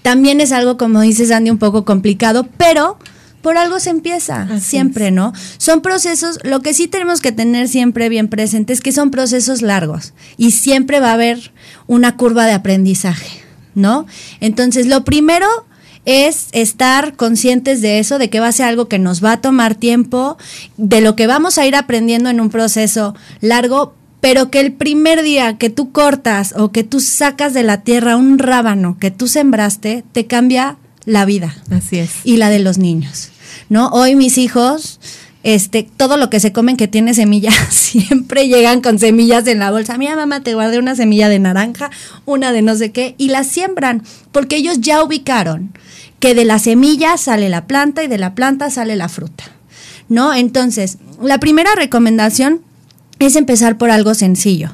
[0.00, 2.96] también es algo, como dices Andy, un poco complicado, pero
[3.42, 5.32] por algo se empieza, siempre, ¿no?
[5.58, 9.62] Son procesos, lo que sí tenemos que tener siempre bien presente es que son procesos
[9.62, 11.52] largos y siempre va a haber
[11.86, 13.42] una curva de aprendizaje,
[13.74, 14.06] ¿no?
[14.40, 15.46] Entonces, lo primero
[16.04, 19.40] es estar conscientes de eso, de que va a ser algo que nos va a
[19.40, 20.36] tomar tiempo,
[20.76, 25.22] de lo que vamos a ir aprendiendo en un proceso largo, pero que el primer
[25.22, 29.26] día que tú cortas o que tú sacas de la tierra un rábano que tú
[29.26, 31.56] sembraste, te cambia la vida.
[31.70, 32.12] Así es.
[32.24, 33.31] Y la de los niños.
[33.72, 33.88] ¿No?
[33.88, 35.00] Hoy mis hijos
[35.44, 39.70] este, todo lo que se comen que tiene semillas, siempre llegan con semillas en la
[39.70, 39.96] bolsa.
[39.96, 41.90] Mira, mamá, te guardé una semilla de naranja,
[42.26, 45.72] una de no sé qué, y la siembran, porque ellos ya ubicaron
[46.20, 49.44] que de la semilla sale la planta y de la planta sale la fruta.
[50.10, 50.34] ¿No?
[50.34, 52.60] Entonces, la primera recomendación
[53.20, 54.72] es empezar por algo sencillo.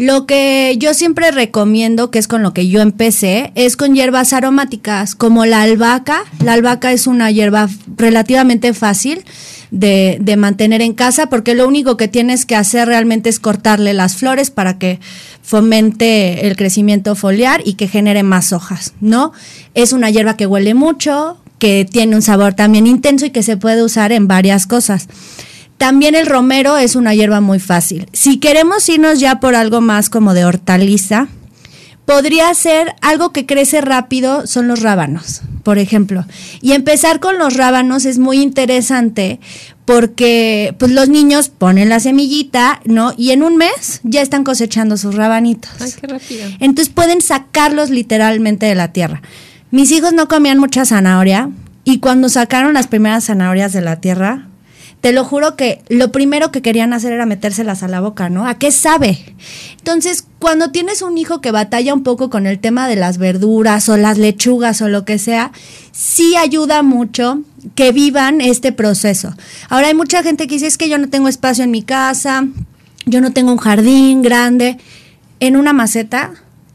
[0.00, 4.32] Lo que yo siempre recomiendo, que es con lo que yo empecé, es con hierbas
[4.32, 6.22] aromáticas, como la albahaca.
[6.42, 9.26] La albahaca es una hierba relativamente fácil,
[9.70, 13.92] de, de mantener en casa, porque lo único que tienes que hacer realmente es cortarle
[13.92, 15.00] las flores para que
[15.42, 19.32] fomente el crecimiento foliar y que genere más hojas, ¿no?
[19.74, 23.58] Es una hierba que huele mucho, que tiene un sabor también intenso y que se
[23.58, 25.08] puede usar en varias cosas.
[25.80, 28.06] También el romero es una hierba muy fácil.
[28.12, 31.28] Si queremos irnos ya por algo más como de hortaliza,
[32.04, 36.26] podría ser algo que crece rápido, son los rábanos, por ejemplo.
[36.60, 39.40] Y empezar con los rábanos es muy interesante
[39.86, 43.14] porque pues los niños ponen la semillita, ¿no?
[43.16, 45.72] Y en un mes ya están cosechando sus rabanitos.
[45.80, 46.46] Ay, qué rápido.
[46.60, 49.22] Entonces pueden sacarlos literalmente de la tierra.
[49.70, 51.48] Mis hijos no comían mucha zanahoria
[51.84, 54.49] y cuando sacaron las primeras zanahorias de la tierra,
[55.00, 58.46] te lo juro que lo primero que querían hacer era metérselas a la boca, ¿no?
[58.46, 59.34] ¿A qué sabe?
[59.78, 63.88] Entonces, cuando tienes un hijo que batalla un poco con el tema de las verduras
[63.88, 65.52] o las lechugas o lo que sea,
[65.92, 67.40] sí ayuda mucho
[67.74, 69.34] que vivan este proceso.
[69.70, 72.46] Ahora hay mucha gente que dice, es que yo no tengo espacio en mi casa,
[73.06, 74.76] yo no tengo un jardín grande.
[75.40, 76.32] En una maceta,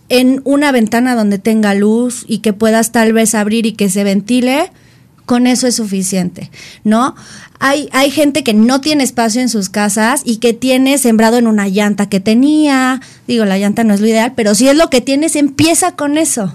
[0.09, 4.03] en una ventana donde tenga luz y que puedas tal vez abrir y que se
[4.03, 4.71] ventile,
[5.25, 6.51] con eso es suficiente,
[6.83, 7.15] ¿no?
[7.59, 11.47] Hay, hay gente que no tiene espacio en sus casas y que tiene sembrado en
[11.47, 13.01] una llanta que tenía.
[13.27, 16.17] Digo, la llanta no es lo ideal, pero si es lo que tienes, empieza con
[16.17, 16.53] eso.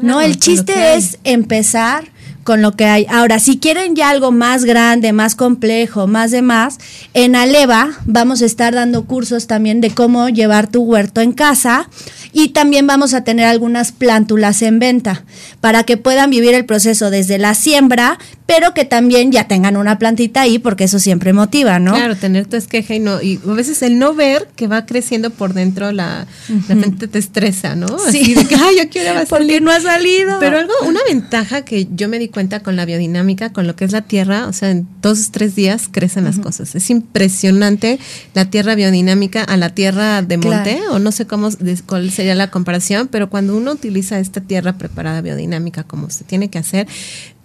[0.00, 0.20] ¿No?
[0.20, 2.04] El chiste es empezar
[2.48, 3.06] con lo que hay.
[3.10, 6.78] Ahora, si quieren ya algo más grande, más complejo, más de más,
[7.12, 11.90] en Aleva vamos a estar dando cursos también de cómo llevar tu huerto en casa
[12.38, 15.24] y también vamos a tener algunas plántulas en venta
[15.60, 19.98] para que puedan vivir el proceso desde la siembra, pero que también ya tengan una
[19.98, 21.94] plantita ahí porque eso siempre motiva, ¿no?
[21.94, 25.30] Claro, tener tu esqueje y no y a veces el no ver que va creciendo
[25.30, 26.28] por dentro la,
[26.68, 27.88] la gente te estresa, ¿no?
[28.08, 28.20] Sí.
[28.22, 30.38] Así de que ay, yo quiero Porque no ha salido.
[30.38, 33.84] Pero algo una ventaja que yo me di cuenta con la biodinámica, con lo que
[33.84, 36.76] es la tierra, o sea, en dos tres días crecen las cosas.
[36.76, 37.98] Es impresionante
[38.34, 40.94] la tierra biodinámica a la tierra de monte Claro.
[40.94, 41.50] o no sé cómo
[41.86, 46.48] cuál sería la comparación, pero cuando uno utiliza esta tierra preparada biodinámica como se tiene
[46.50, 46.86] que hacer,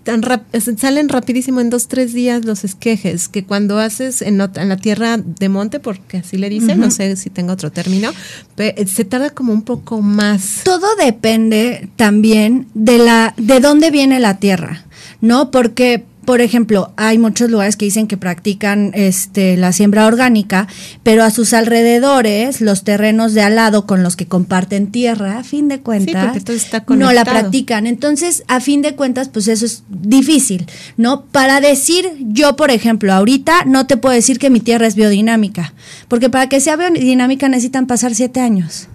[0.03, 0.43] tan rap-
[0.77, 5.17] salen rapidísimo en dos, tres días los esquejes, que cuando haces en, en la tierra
[5.17, 8.11] de monte, porque así le dicen, no sé si tengo otro término,
[8.57, 10.61] eh, se tarda como un poco más.
[10.65, 14.83] Todo depende también de la de dónde viene la tierra,
[15.21, 15.51] ¿no?
[15.51, 20.67] Porque por ejemplo, hay muchos lugares que dicen que practican este la siembra orgánica,
[21.03, 25.43] pero a sus alrededores, los terrenos de al lado con los que comparten tierra, a
[25.43, 27.87] fin de cuentas, todo está no la practican.
[27.87, 30.65] Entonces, a fin de cuentas, pues eso es difícil,
[30.97, 31.25] ¿no?
[31.25, 35.73] Para decir, yo, por ejemplo, ahorita no te puedo decir que mi tierra es biodinámica,
[36.07, 38.87] porque para que sea biodinámica necesitan pasar siete años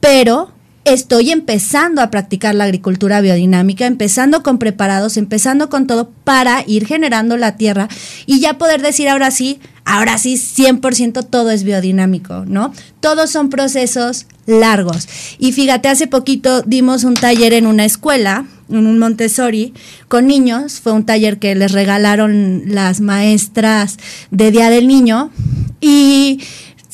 [0.00, 0.52] pero
[0.86, 6.86] estoy empezando a practicar la agricultura biodinámica, empezando con preparados, empezando con todo para ir
[6.86, 7.88] generando la tierra
[8.24, 12.72] y ya poder decir ahora sí, ahora sí 100% todo es biodinámico, ¿no?
[13.00, 15.08] Todos son procesos largos.
[15.40, 19.74] Y fíjate, hace poquito dimos un taller en una escuela, en un Montessori,
[20.06, 23.96] con niños, fue un taller que les regalaron las maestras
[24.30, 25.32] de Día del Niño
[25.80, 26.40] y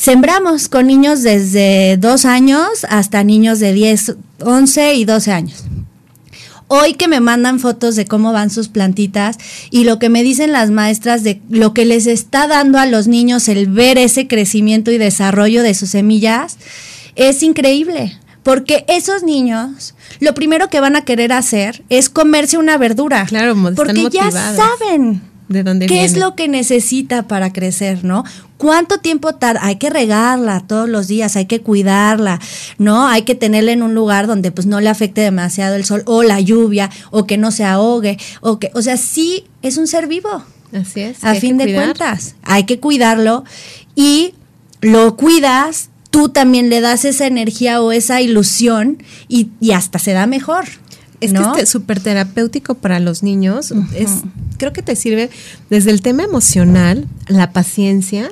[0.02, 5.62] Sembramos con niños desde dos años hasta niños de 10, 11 y 12 años.
[6.66, 9.38] Hoy que me mandan fotos de cómo van sus plantitas
[9.70, 13.06] y lo que me dicen las maestras de lo que les está dando a los
[13.06, 16.58] niños el ver ese crecimiento y desarrollo de sus semillas,
[17.14, 18.18] es increíble.
[18.42, 23.24] Porque esos niños, lo primero que van a querer hacer es comerse una verdura.
[23.26, 28.24] Claro, porque ya saben ¿De dónde ¿Qué es lo que necesita para crecer, no?
[28.56, 29.60] ¿Cuánto tiempo tarda?
[29.64, 32.40] Hay que regarla todos los días, hay que cuidarla,
[32.78, 33.06] ¿no?
[33.06, 36.22] Hay que tenerla en un lugar donde pues no le afecte demasiado el sol o
[36.22, 40.06] la lluvia o que no se ahogue o que, o sea, sí es un ser
[40.06, 40.44] vivo.
[40.72, 41.22] Así es.
[41.22, 41.84] A fin de cuidar.
[41.84, 43.44] cuentas, hay que cuidarlo
[43.94, 44.34] y
[44.80, 50.12] lo cuidas, tú también le das esa energía o esa ilusión y, y hasta se
[50.12, 50.64] da mejor.
[51.22, 51.52] Es ¿no?
[51.52, 53.72] que es súper terapéutico para los niños.
[53.94, 54.10] Es,
[54.58, 55.30] creo que te sirve
[55.70, 58.30] desde el tema emocional, la paciencia,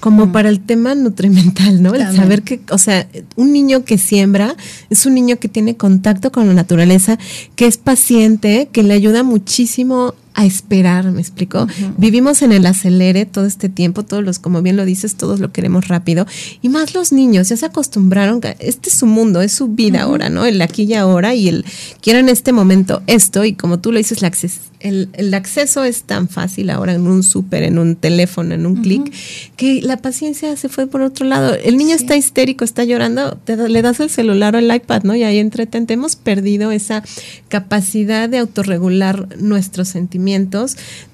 [0.00, 1.94] como para el tema nutrimental, ¿no?
[1.94, 4.56] El saber que, o sea, un niño que siembra
[4.88, 7.18] es un niño que tiene contacto con la naturaleza,
[7.54, 11.66] que es paciente, que le ayuda muchísimo a esperar, ¿me explico?
[11.96, 15.52] Vivimos en el acelere todo este tiempo, todos los, como bien lo dices, todos lo
[15.52, 16.26] queremos rápido,
[16.62, 20.02] y más los niños, ya se acostumbraron, que este es su mundo, es su vida
[20.02, 20.44] ahora, ¿no?
[20.44, 21.64] El aquí y ahora, y el
[22.00, 26.04] quiero en este momento esto, y como tú lo dices, acces- el, el acceso es
[26.04, 29.12] tan fácil ahora en un súper, en un teléfono, en un clic,
[29.56, 31.54] que la paciencia se fue por otro lado.
[31.54, 35.14] El niño está histérico, está llorando, te le das el celular o el iPad, ¿no?
[35.14, 35.92] Y ahí entretente.
[35.92, 37.02] Hemos perdido esa
[37.48, 40.29] capacidad de autorregular nuestros sentimientos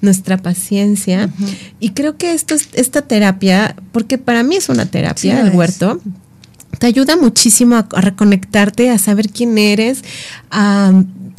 [0.01, 1.29] nuestra paciencia.
[1.79, 6.01] Y creo que esto es, esta terapia, porque para mí es una terapia, el huerto,
[6.79, 10.03] te ayuda muchísimo a, reconectarte, a saber quién eres,
[10.51, 10.91] a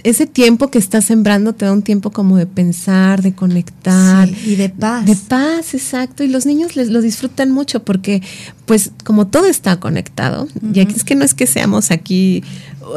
[0.04, 4.28] ese tiempo que estás sembrando te da un tiempo como de pensar, de conectar.
[4.28, 5.04] y de paz.
[5.04, 6.22] De paz, exacto.
[6.22, 8.22] Y los niños les, lo disfrutan mucho porque,
[8.64, 12.42] pues, como todo está conectado, y aquí es que no es que seamos aquí,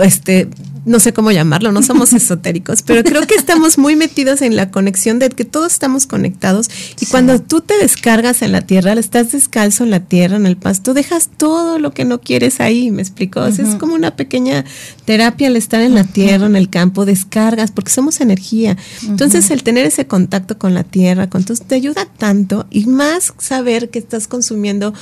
[0.04, 0.48] este,
[0.86, 4.72] no sé cómo llamarlo, no somos esotéricos, pero creo que estamos muy metidos en la
[4.72, 9.32] conexión de que todos estamos conectados y cuando tú te descargas en la tierra, estás
[9.32, 13.02] descalzo en la tierra, en el pasto, dejas todo lo que no quieres ahí, me
[13.02, 14.66] explico, es como una pequeña
[15.06, 18.78] terapia al estar en la tierra, en el campo, descargas, porque somos energía.
[19.08, 23.90] Entonces el tener ese contacto con la tierra, con te ayuda tanto y más saber
[23.90, 24.94] que estás consumiendo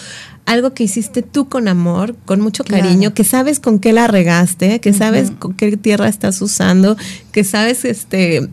[0.45, 4.79] algo que hiciste tú con amor, con mucho cariño, que sabes con qué la regaste,
[4.79, 6.97] que sabes con qué tierra estás usando,
[7.31, 8.49] que sabes este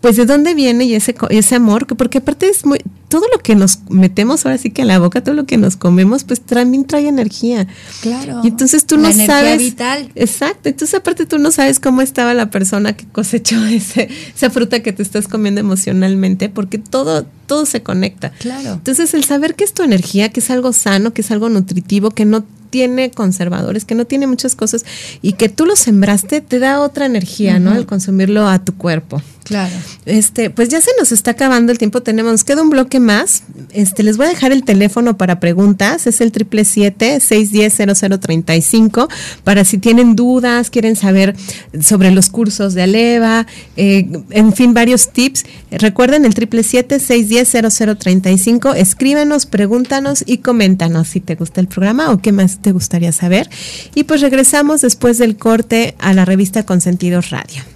[0.00, 2.80] pues de dónde viene y ese ese amor, porque aparte es muy
[3.14, 5.76] todo lo que nos metemos ahora sí que en la boca, todo lo que nos
[5.76, 7.68] comemos, pues también trae energía.
[8.00, 8.40] Claro.
[8.42, 9.58] Y entonces tú no sabes.
[9.58, 10.10] vital.
[10.16, 10.68] Exacto.
[10.68, 14.92] Entonces, aparte, tú no sabes cómo estaba la persona que cosechó ese, esa fruta que
[14.92, 18.30] te estás comiendo emocionalmente, porque todo, todo se conecta.
[18.40, 18.72] Claro.
[18.72, 22.10] Entonces, el saber que es tu energía, que es algo sano, que es algo nutritivo,
[22.10, 24.84] que no tiene conservadores, que no tiene muchas cosas
[25.22, 27.70] y que tú lo sembraste, te da otra energía, ¿no?
[27.70, 29.22] Al consumirlo a tu cuerpo.
[29.44, 29.74] Claro.
[30.06, 33.42] Este, pues ya se nos está acabando el tiempo, tenemos, queda un bloque más.
[33.72, 37.74] Este, les voy a dejar el teléfono para preguntas, es el triple siete seis diez
[37.76, 39.06] cero cero treinta y cinco,
[39.44, 41.36] para si tienen dudas, quieren saber
[41.78, 45.44] sobre los cursos de Aleva, eh, en fin, varios tips.
[45.70, 51.08] Recuerden el triple siete seis diez cero cero treinta y cinco, escríbenos, pregúntanos y coméntanos
[51.08, 53.50] si te gusta el programa o qué más te gustaría saber.
[53.94, 57.73] Y pues regresamos después del corte a la revista Consentidos Radio.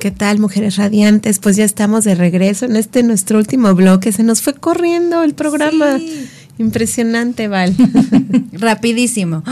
[0.00, 1.38] ¿Qué tal, mujeres radiantes?
[1.38, 4.12] Pues ya estamos de regreso en este nuestro último bloque.
[4.12, 5.98] Se nos fue corriendo el programa.
[6.56, 7.74] Impresionante, Val.
[8.52, 9.42] Rapidísimo.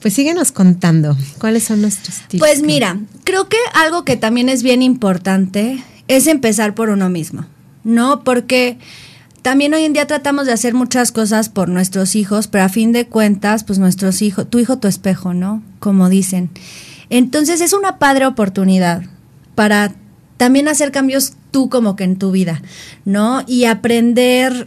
[0.00, 2.40] Pues síguenos contando, ¿cuáles son nuestros tips?
[2.40, 7.46] Pues mira, creo que algo que también es bien importante es empezar por uno mismo,
[7.84, 8.24] ¿no?
[8.24, 8.78] Porque
[9.42, 12.92] también hoy en día tratamos de hacer muchas cosas por nuestros hijos, pero a fin
[12.92, 15.62] de cuentas, pues nuestros hijos, tu hijo, tu espejo, ¿no?
[15.78, 16.50] Como dicen.
[17.10, 19.02] Entonces es una padre oportunidad
[19.54, 19.94] para
[20.36, 22.60] también hacer cambios tú como que en tu vida,
[23.04, 23.44] ¿no?
[23.46, 24.66] Y aprender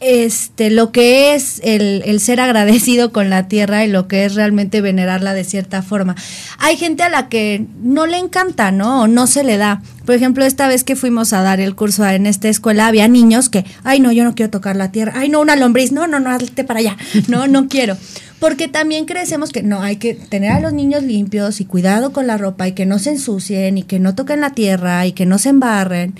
[0.00, 4.34] este, lo que es el, el, ser agradecido con la tierra y lo que es
[4.34, 6.16] realmente venerarla de cierta forma.
[6.58, 9.02] Hay gente a la que no le encanta, ¿no?
[9.02, 9.82] O no se le da.
[10.06, 13.50] Por ejemplo, esta vez que fuimos a dar el curso en esta escuela, había niños
[13.50, 16.18] que, ay, no, yo no quiero tocar la tierra, ay, no, una lombriz, no, no,
[16.18, 16.96] no, hazte para allá,
[17.28, 17.96] no, no quiero.
[18.38, 22.26] Porque también crecemos que no, hay que tener a los niños limpios y cuidado con
[22.26, 25.26] la ropa y que no se ensucien y que no toquen la tierra y que
[25.26, 26.14] no se embarren.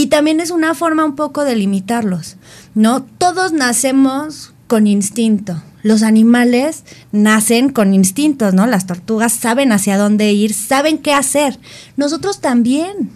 [0.00, 2.38] Y también es una forma un poco de limitarlos,
[2.74, 3.02] ¿no?
[3.02, 5.62] Todos nacemos con instinto.
[5.82, 8.66] Los animales nacen con instintos, ¿no?
[8.66, 11.58] Las tortugas saben hacia dónde ir, saben qué hacer.
[11.98, 13.10] Nosotros también,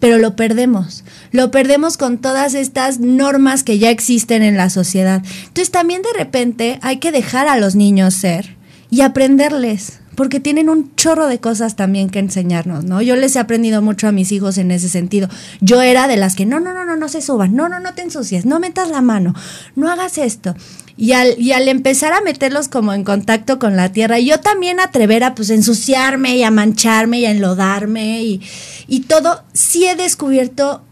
[0.00, 1.04] pero lo perdemos.
[1.30, 5.22] Lo perdemos con todas estas normas que ya existen en la sociedad.
[5.40, 8.56] Entonces también de repente hay que dejar a los niños ser
[8.88, 13.02] y aprenderles porque tienen un chorro de cosas también que enseñarnos, ¿no?
[13.02, 15.28] Yo les he aprendido mucho a mis hijos en ese sentido.
[15.60, 17.94] Yo era de las que, no, no, no, no, no se suban, no, no, no
[17.94, 19.34] te ensucies, no metas la mano,
[19.76, 20.54] no hagas esto.
[20.96, 24.78] Y al, y al empezar a meterlos como en contacto con la tierra, yo también
[24.78, 28.40] atrever a pues ensuciarme y a mancharme y a enlodarme y,
[28.86, 30.82] y todo, sí he descubierto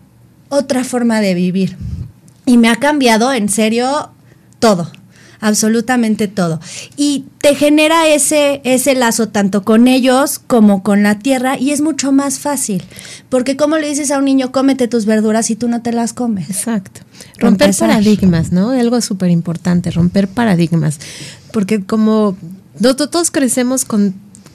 [0.49, 1.77] otra forma de vivir.
[2.45, 4.11] Y me ha cambiado en serio
[4.59, 4.91] todo
[5.43, 6.61] absolutamente todo.
[6.97, 11.83] Y te genera ese, ese lazo tanto con ellos como con la tierra y es
[11.83, 12.83] mucho más fácil.
[13.29, 16.15] Porque como le dices a un niño, cómete tus verduras y tú no te las
[16.15, 16.49] comes.
[16.49, 17.03] Exacto.
[17.39, 18.71] Romper paradigmas, ¿no?
[18.71, 20.99] Algo súper importante, romper paradigmas.
[21.53, 22.37] Porque como
[22.81, 24.15] todos crecemos con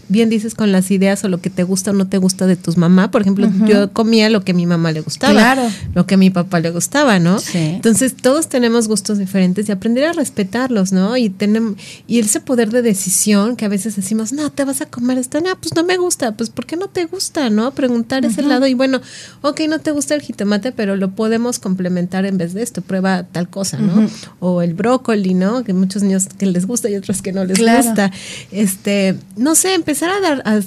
[0.09, 2.55] bien dices con las ideas o lo que te gusta o no te gusta de
[2.55, 3.11] tus mamá.
[3.11, 6.29] Por ejemplo, yo comía lo que a mi mamá le gustaba, lo que a mi
[6.29, 7.37] papá le gustaba, ¿no?
[7.53, 11.17] Entonces, todos tenemos gustos diferentes y aprender a respetarlos, ¿no?
[11.17, 11.75] Y tenemos
[12.07, 15.41] y ese poder de decisión que a veces decimos, "No, te vas a comer esto."
[15.41, 16.31] No, pues no me gusta.
[16.33, 17.71] Pues ¿por qué no te gusta, no?
[17.71, 19.01] Preguntar ese lado y bueno,
[19.41, 22.81] ok, no te gusta el jitomate, pero lo podemos complementar en vez de esto.
[22.81, 24.09] Prueba tal cosa, ¿no?
[24.39, 25.63] O el brócoli, ¿no?
[25.63, 28.11] Que muchos niños que les gusta y otros que no les gusta.
[28.51, 30.61] Este, no sé, empezar a dar a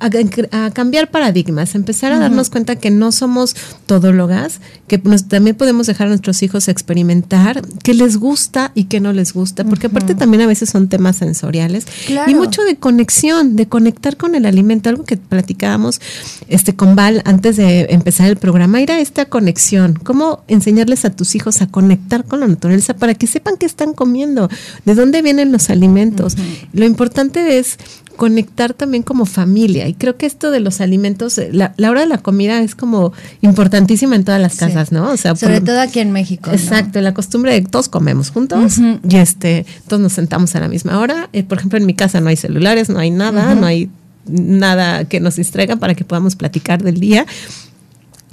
[0.00, 3.56] a, cambiar paradigmas, empezar a darnos cuenta que no somos
[3.86, 9.12] todólogas, que también podemos dejar a nuestros hijos experimentar qué les gusta y qué no
[9.12, 11.86] les gusta, porque aparte también a veces son temas sensoriales
[12.26, 16.00] y mucho de conexión, de conectar con el alimento, algo que platicábamos
[16.48, 21.34] este con Val antes de empezar el programa, era esta conexión, cómo enseñarles a tus
[21.34, 24.48] hijos a conectar con la naturaleza para que sepan qué están comiendo,
[24.84, 26.36] de dónde vienen los alimentos.
[26.72, 27.78] Lo importante es
[28.18, 29.86] conectar también como familia.
[29.86, 33.12] Y creo que esto de los alimentos, eh, la, hora de la comida es como
[33.42, 35.12] importantísima en todas las casas, ¿no?
[35.12, 36.50] O sea, sobre todo aquí en México.
[36.50, 40.98] Exacto, la costumbre de todos comemos juntos y este, todos nos sentamos a la misma
[40.98, 41.30] hora.
[41.32, 43.88] Eh, por ejemplo, en mi casa no hay celulares, no hay nada, no hay
[44.26, 47.24] nada que nos distraiga para que podamos platicar del día.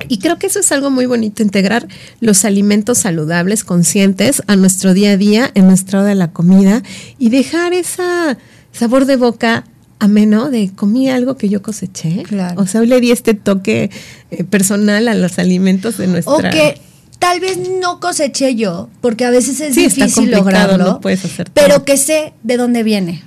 [0.09, 1.87] Y creo que eso es algo muy bonito, integrar
[2.21, 6.81] los alimentos saludables, conscientes a nuestro día a día, en nuestra hora de la comida
[7.19, 8.35] y dejar esa
[8.71, 9.63] sabor de boca
[9.99, 12.23] ameno de comí algo que yo coseché.
[12.23, 12.61] Claro.
[12.61, 13.89] O sea, hoy le di este toque
[14.31, 16.33] eh, personal a los alimentos de nuestra...
[16.33, 16.79] O que
[17.19, 21.85] tal vez no coseché yo, porque a veces es difícil lograrlo, no puedes hacer pero
[21.85, 23.23] que sé de dónde viene.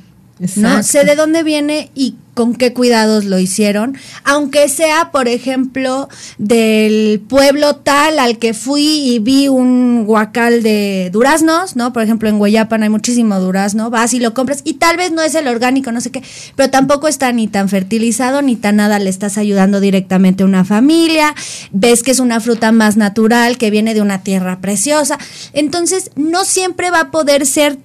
[0.57, 0.83] ¿No?
[0.83, 6.09] Sé de dónde viene y con qué cuidados lo hicieron, aunque sea, por ejemplo,
[6.39, 11.93] del pueblo tal al que fui y vi un guacal de duraznos, ¿no?
[11.93, 15.21] Por ejemplo, en Guayapan hay muchísimo durazno, vas y lo compras y tal vez no
[15.23, 16.23] es el orgánico, no sé qué,
[16.55, 20.65] pero tampoco está ni tan fertilizado ni tan nada, le estás ayudando directamente a una
[20.65, 21.35] familia,
[21.73, 25.19] ves que es una fruta más natural, que viene de una tierra preciosa,
[25.55, 27.81] entonces no siempre va a poder ser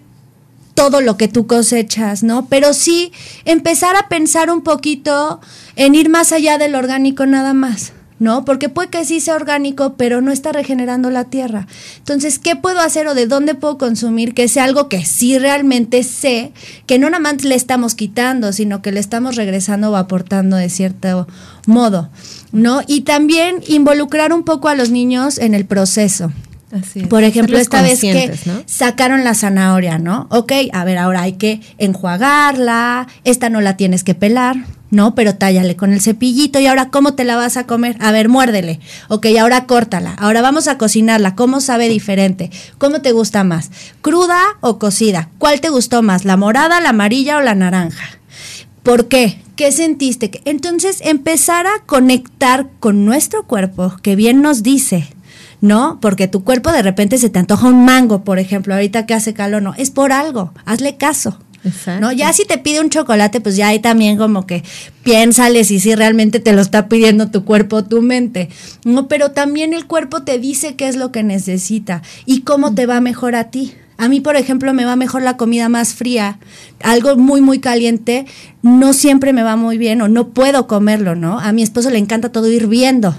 [0.73, 2.47] todo lo que tú cosechas, ¿no?
[2.47, 3.11] Pero sí
[3.45, 5.39] empezar a pensar un poquito
[5.75, 7.93] en ir más allá del orgánico nada más.
[8.19, 8.45] ¿no?
[8.45, 11.67] Porque puede que sí sea orgánico, pero no está regenerando la tierra.
[11.97, 16.03] Entonces, ¿qué puedo hacer o de dónde puedo consumir que sea algo que sí realmente
[16.03, 16.53] sé,
[16.85, 20.69] que no nada más le estamos quitando, sino que le estamos regresando o aportando de
[20.69, 21.27] cierto
[21.67, 22.09] modo,
[22.53, 22.81] ¿no?
[22.87, 26.31] Y también involucrar un poco a los niños en el proceso.
[27.09, 28.33] Por ejemplo, esta vez que
[28.65, 30.27] sacaron la zanahoria, ¿no?
[30.29, 34.57] Ok, a ver, ahora hay que enjuagarla, esta no la tienes que pelar,
[34.89, 35.13] ¿no?
[35.13, 37.95] Pero tállale con el cepillito y ahora, ¿cómo te la vas a comer?
[37.99, 38.79] A ver, muérdele.
[39.07, 40.13] Ok, ahora córtala.
[40.17, 41.35] Ahora vamos a cocinarla.
[41.35, 42.49] ¿Cómo sabe diferente?
[42.77, 43.69] ¿Cómo te gusta más?
[44.01, 45.29] ¿Cruda o cocida?
[45.37, 46.25] ¿Cuál te gustó más?
[46.25, 48.05] ¿La morada, la amarilla o la naranja?
[48.83, 49.39] ¿Por qué?
[49.55, 50.41] ¿Qué sentiste?
[50.45, 55.07] Entonces, empezar a conectar con nuestro cuerpo, que bien nos dice,
[55.63, 55.99] ¿no?
[56.01, 59.33] Porque tu cuerpo de repente se te antoja un mango, por ejemplo, ahorita que hace
[59.33, 61.39] calor, no, es por algo, hazle caso.
[62.01, 62.11] ¿No?
[62.11, 64.63] Ya si te pide un chocolate, pues ya ahí también como que
[65.03, 68.49] piénsale si sí realmente te lo está pidiendo tu cuerpo o tu mente.
[68.83, 72.85] No, pero también el cuerpo te dice qué es lo que necesita y cómo te
[72.85, 73.73] va mejor a ti.
[73.97, 76.37] A mí, por ejemplo, me va mejor la comida más fría.
[76.81, 78.25] Algo muy, muy caliente
[78.61, 81.39] no siempre me va muy bien o no puedo comerlo, ¿no?
[81.39, 83.15] A mi esposo le encanta todo hirviendo.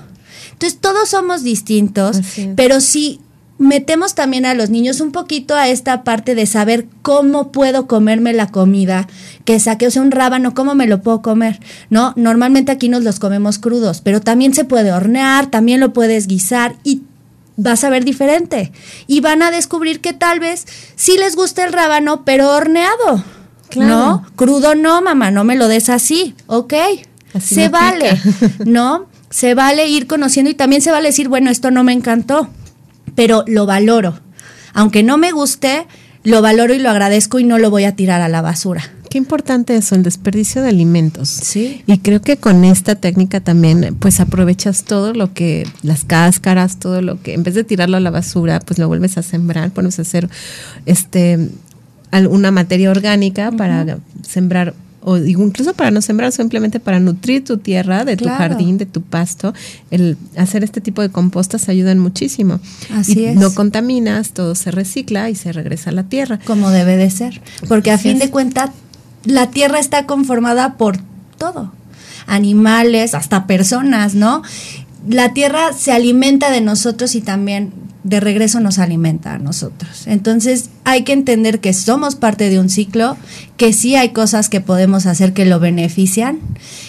[0.65, 2.23] Entonces, todos somos distintos,
[2.57, 3.21] pero si
[3.59, 8.33] metemos también a los niños un poquito a esta parte de saber cómo puedo comerme
[8.33, 9.07] la comida
[9.45, 11.61] que saque, o sea, un rábano, cómo me lo puedo comer,
[11.91, 12.15] ¿no?
[12.17, 16.77] Normalmente aquí nos los comemos crudos, pero también se puede hornear, también lo puedes guisar
[16.83, 17.03] y
[17.59, 18.73] vas a ver diferente.
[19.07, 23.23] Y van a descubrir que tal vez sí les gusta el rábano, pero horneado,
[23.77, 24.25] ¿no?
[24.35, 26.73] Crudo no, mamá, no me lo des así, ok,
[27.39, 28.19] se vale,
[28.65, 29.07] ¿no?
[29.35, 32.49] se vale ir conociendo y también se vale decir, bueno, esto no me encantó,
[33.16, 34.14] pero lo valoro.
[34.74, 35.89] Aunque no me guste,
[36.22, 38.93] lo valoro y lo agradezco y no lo voy a tirar a la basura.
[39.11, 41.30] Qué importante eso, el desperdicio de alimentos.
[41.30, 41.82] Sí.
[41.85, 47.03] Y creo que con esta técnica también, pues aprovechas todo lo que, las cáscaras, todo
[47.03, 49.99] lo que, en vez de tirarlo a la basura, pues lo vuelves a sembrar, pones
[49.99, 50.28] a hacer
[50.87, 51.51] este
[52.12, 54.74] alguna materia orgánica para sembrar
[55.05, 59.02] o incluso para no sembrar, simplemente para nutrir tu tierra, de tu jardín, de tu
[59.02, 59.52] pasto,
[59.90, 62.59] el hacer este tipo de compostas ayudan muchísimo.
[62.92, 63.36] Así es.
[63.36, 66.40] No contaminas, todo se recicla y se regresa a la tierra.
[66.46, 68.70] Como debe de ser, porque a fin de cuentas
[69.24, 70.98] la tierra está conformada por
[71.36, 71.72] todo,
[72.26, 74.42] animales, hasta personas, ¿no?
[75.07, 77.72] La tierra se alimenta de nosotros y también
[78.05, 80.07] de regreso nos alimenta a nosotros.
[80.07, 83.16] Entonces hay que entender que somos parte de un ciclo,
[83.57, 86.38] que sí hay cosas que podemos hacer que lo benefician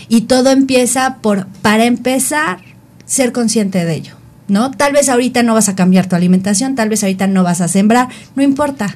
[0.10, 2.60] y todo empieza por, para empezar,
[3.06, 4.14] ser consciente de ello.
[4.48, 4.70] ¿No?
[4.70, 7.68] Tal vez ahorita no vas a cambiar tu alimentación, tal vez ahorita no vas a
[7.68, 8.96] sembrar, no importa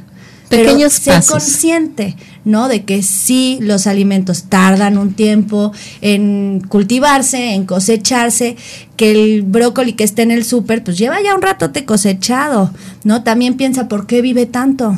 [0.50, 2.68] pequeños ser consciente, ¿no?
[2.68, 5.72] De que sí los alimentos tardan un tiempo
[6.02, 8.58] en cultivarse, en cosecharse,
[8.98, 12.72] que el brócoli que esté en el súper, pues lleva ya un rato te cosechado,
[13.04, 13.24] ¿no?
[13.24, 14.98] También piensa por qué vive tanto.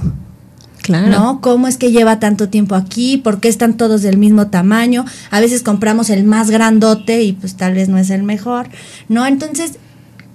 [0.81, 1.09] Claro.
[1.09, 1.41] ¿No?
[1.41, 3.17] ¿Cómo es que lleva tanto tiempo aquí?
[3.17, 5.05] ¿Por qué están todos del mismo tamaño?
[5.29, 8.67] A veces compramos el más grandote y pues tal vez no es el mejor,
[9.07, 9.27] ¿no?
[9.27, 9.73] Entonces,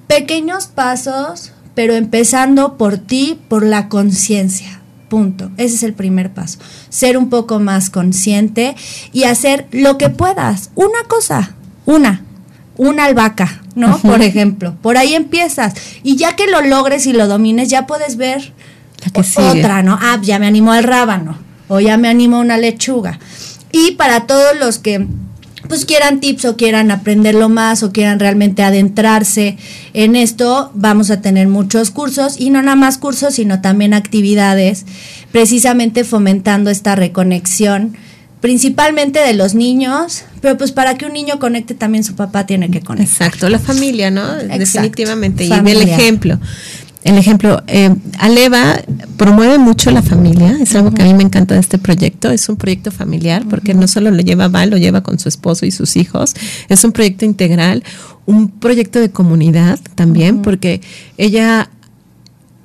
[0.07, 4.81] pequeños pasos, pero empezando por ti, por la conciencia.
[5.09, 5.51] Punto.
[5.57, 6.59] Ese es el primer paso.
[6.89, 8.75] Ser un poco más consciente
[9.13, 10.71] y hacer lo que puedas.
[10.75, 11.55] Una cosa,
[11.85, 12.23] una,
[12.77, 13.99] una albahaca, ¿no?
[13.99, 14.75] Por ejemplo.
[14.83, 15.75] Por ahí empiezas.
[16.03, 18.53] Y ya que lo logres y lo domines, ya puedes ver
[19.37, 19.99] otra, ¿no?
[20.01, 21.39] Ah, ya me animó al rábano.
[21.69, 23.19] O ya me animó una lechuga.
[23.73, 25.07] Y para todos los que
[25.69, 29.57] pues quieran tips o quieran aprenderlo más o quieran realmente adentrarse
[29.95, 34.87] en esto, vamos a tener muchos cursos y no nada más cursos, sino también actividades
[35.33, 37.97] precisamente fomentando esta reconexión
[38.41, 42.71] principalmente de los niños, pero pues para que un niño conecte también su papá tiene
[42.71, 43.27] que conectar.
[43.27, 44.35] Exacto, la familia, ¿no?
[44.37, 45.45] Definitivamente.
[45.45, 46.39] Y el ejemplo
[47.07, 48.81] el ejemplo, eh, Aleva
[49.17, 52.49] promueve mucho la familia, es algo que a mí me encanta de este proyecto, es
[52.49, 55.71] un proyecto familiar porque no solo lo lleva Val, lo lleva con su esposo y
[55.71, 56.35] sus hijos,
[56.69, 57.85] es un proyecto integral,
[58.27, 60.81] un proyecto de comunidad también, porque
[61.17, 61.71] ella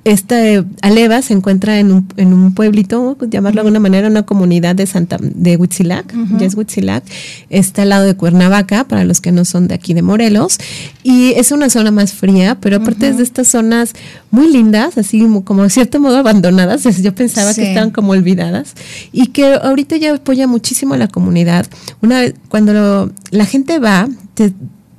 [0.04, 4.24] esta eh, Aleva se encuentra en un, en un pueblito, llamarlo de alguna manera, una
[4.24, 7.04] comunidad de Santa de Huitzilac, ya es Huitzilac,
[7.50, 10.58] está al lado de Cuernavaca, para los que no son de aquí de Morelos,
[11.04, 13.92] y es una zona más fría, pero aparte es de estas zonas
[14.32, 18.74] muy lindas, así como, de cierto modo abandonadas, yo pensaba que estaban como olvidadas,
[19.12, 21.66] y que ahorita ya apoya muchísimo a la comunidad.
[22.00, 24.52] Una vez, cuando la gente va, te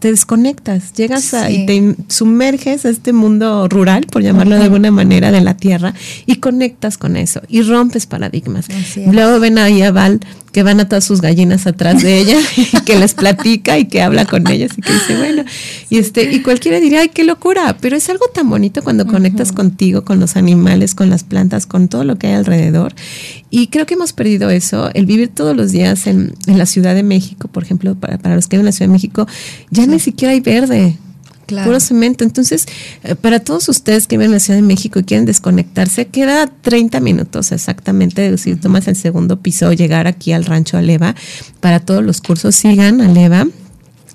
[0.04, 5.32] te desconectas, llegas y te sumerges a este mundo rural, por llamarlo de alguna manera,
[5.32, 5.94] de la tierra,
[6.26, 8.68] y conectas con eso y rompes paradigmas.
[8.98, 10.20] Luego ven ahí a Val
[10.54, 14.02] que van a todas sus gallinas atrás de ella y que les platica y que
[14.02, 15.44] habla con ellas y que dice, bueno,
[15.90, 19.52] y este, y cualquiera diría, ay, qué locura, pero es algo tan bonito cuando conectas
[19.52, 22.94] contigo, con los animales, con las plantas, con todo lo que hay alrededor.
[23.50, 26.96] Y creo que hemos perdido eso, el vivir todos los días en, en la Ciudad
[26.96, 29.28] de México, por ejemplo, para, para los que viven en la Ciudad de México,
[29.72, 30.96] ya ni siquiera hay verde.
[31.48, 32.24] Puro cemento.
[32.24, 32.66] Entonces,
[33.04, 36.48] eh, para todos ustedes que viven en la Ciudad de México y quieren desconectarse, queda
[36.48, 38.38] 30 minutos exactamente.
[38.38, 41.16] Si tomas el segundo piso, llegar aquí al rancho Aleva.
[41.60, 43.48] Para todos los cursos, sigan Aleva.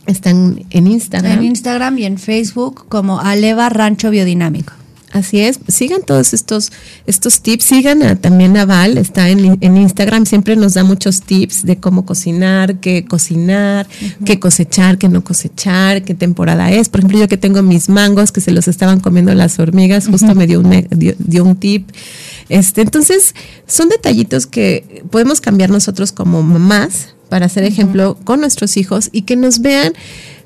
[0.06, 1.38] Están en Instagram.
[1.38, 4.72] En Instagram y en Facebook como Aleva Rancho Biodinámico.
[5.10, 6.70] Así es, sigan todos estos,
[7.06, 11.78] estos tips, sigan también a Val, está en, Instagram, siempre nos da muchos tips de
[11.78, 13.86] cómo cocinar, qué cocinar,
[14.26, 16.90] qué cosechar, qué no cosechar, qué temporada es.
[16.90, 20.34] Por ejemplo, yo que tengo mis mangos que se los estaban comiendo las hormigas, justo
[20.34, 21.88] me dio un, dio, un tip.
[22.50, 23.34] Este, entonces,
[23.66, 29.22] son detallitos que podemos cambiar nosotros como mamás para hacer ejemplo con nuestros hijos y
[29.22, 29.94] que nos vean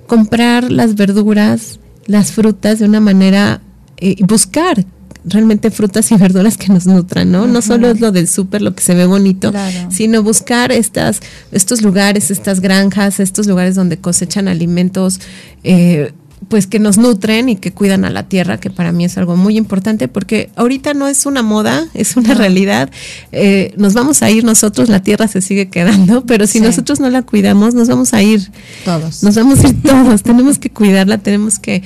[0.07, 3.61] comprar las verduras, las frutas de una manera
[4.05, 4.85] eh, buscar
[5.25, 7.47] realmente frutas y verduras que nos nutran, ¿no?
[7.47, 9.53] No solo es lo del súper, lo que se ve bonito,
[9.91, 11.21] sino buscar estas,
[11.53, 15.21] estos lugares, estas granjas, estos lugares donde cosechan alimentos,
[15.63, 16.13] eh,
[16.49, 19.37] pues que nos nutren y que cuidan a la tierra, que para mí es algo
[19.37, 22.91] muy importante, porque ahorita no es una moda, es una realidad.
[23.31, 27.09] Eh, nos vamos a ir nosotros, la tierra se sigue quedando, pero si nosotros no
[27.11, 28.51] la cuidamos, nos vamos a ir.
[28.85, 29.23] Todos.
[29.23, 31.85] Nos vamos a ir todos, tenemos que cuidarla, tenemos que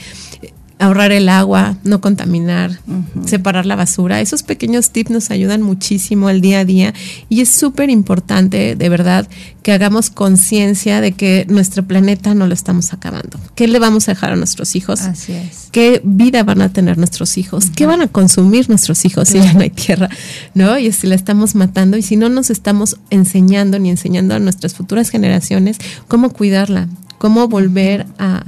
[0.78, 2.78] ahorrar el agua, no contaminar,
[3.24, 4.20] separar la basura.
[4.20, 6.92] Esos pequeños tips nos ayudan muchísimo al día a día
[7.28, 9.26] y es súper importante, de verdad,
[9.62, 13.38] que hagamos conciencia de que nuestro planeta no lo estamos acabando.
[13.54, 15.00] ¿Qué le vamos a dejar a nuestros hijos?
[15.00, 15.68] Así es.
[15.72, 17.70] ¿Qué vida van a tener nuestros hijos?
[17.74, 20.10] ¿Qué van a consumir nuestros hijos si ya no hay tierra?
[20.54, 20.78] ¿No?
[20.78, 24.74] Y si la estamos matando y si no nos estamos enseñando ni enseñando a nuestras
[24.74, 28.44] futuras generaciones cómo cuidarla, cómo volver a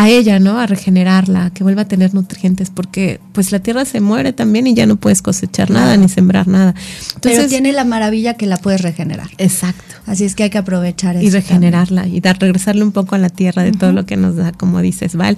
[0.00, 0.58] a ella, ¿no?
[0.58, 4.72] A regenerarla, que vuelva a tener nutrientes, porque pues la tierra se muere también y
[4.72, 6.74] ya no puedes cosechar nada ni sembrar nada.
[7.16, 9.28] Entonces, Pero tiene la maravilla que la puedes regenerar.
[9.36, 9.94] Exacto.
[10.06, 11.26] Así es que hay que aprovechar eso.
[11.26, 14.36] Y regenerarla y dar, regresarle un poco a la tierra de todo lo que nos
[14.36, 15.36] da, como dices, Val.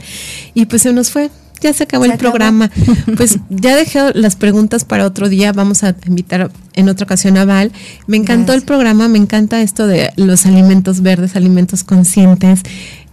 [0.54, 1.28] Y pues se nos fue,
[1.60, 2.70] ya se acabó el programa.
[3.16, 5.52] Pues ya dejé las preguntas para otro día.
[5.52, 7.72] Vamos a invitar en otra ocasión a Val.
[8.06, 12.62] Me encantó el programa, me encanta esto de los alimentos verdes, alimentos conscientes.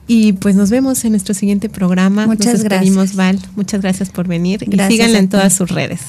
[0.09, 2.25] Y pues nos vemos en nuestro siguiente programa.
[2.25, 3.15] Muchas gracias.
[3.15, 3.39] Val.
[3.55, 4.63] Muchas gracias por venir.
[4.63, 6.01] y síganla en todas sus redes.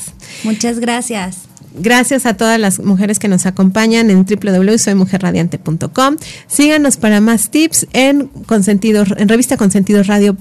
[0.43, 1.41] Muchas gracias.
[1.75, 6.17] Gracias a todas las mujeres que nos acompañan en www.soymujerradiante.com.
[6.47, 10.35] Síganos para más tips en Consentido, en revista Consentido Radio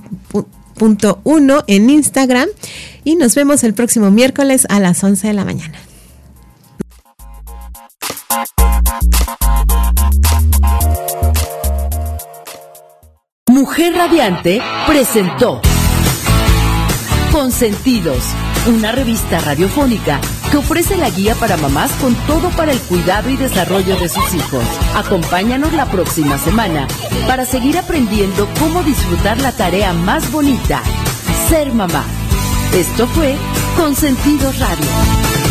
[1.68, 2.48] en Instagram
[3.04, 5.78] y nos vemos el próximo miércoles a las 11 de la mañana.
[13.60, 15.60] Mujer Radiante presentó
[17.30, 18.24] Consentidos,
[18.68, 23.36] una revista radiofónica que ofrece la guía para mamás con todo para el cuidado y
[23.36, 24.64] desarrollo de sus hijos.
[24.96, 26.88] Acompáñanos la próxima semana
[27.28, 30.82] para seguir aprendiendo cómo disfrutar la tarea más bonita,
[31.50, 32.06] ser mamá.
[32.74, 33.36] Esto fue
[33.76, 35.49] Consentido Radio.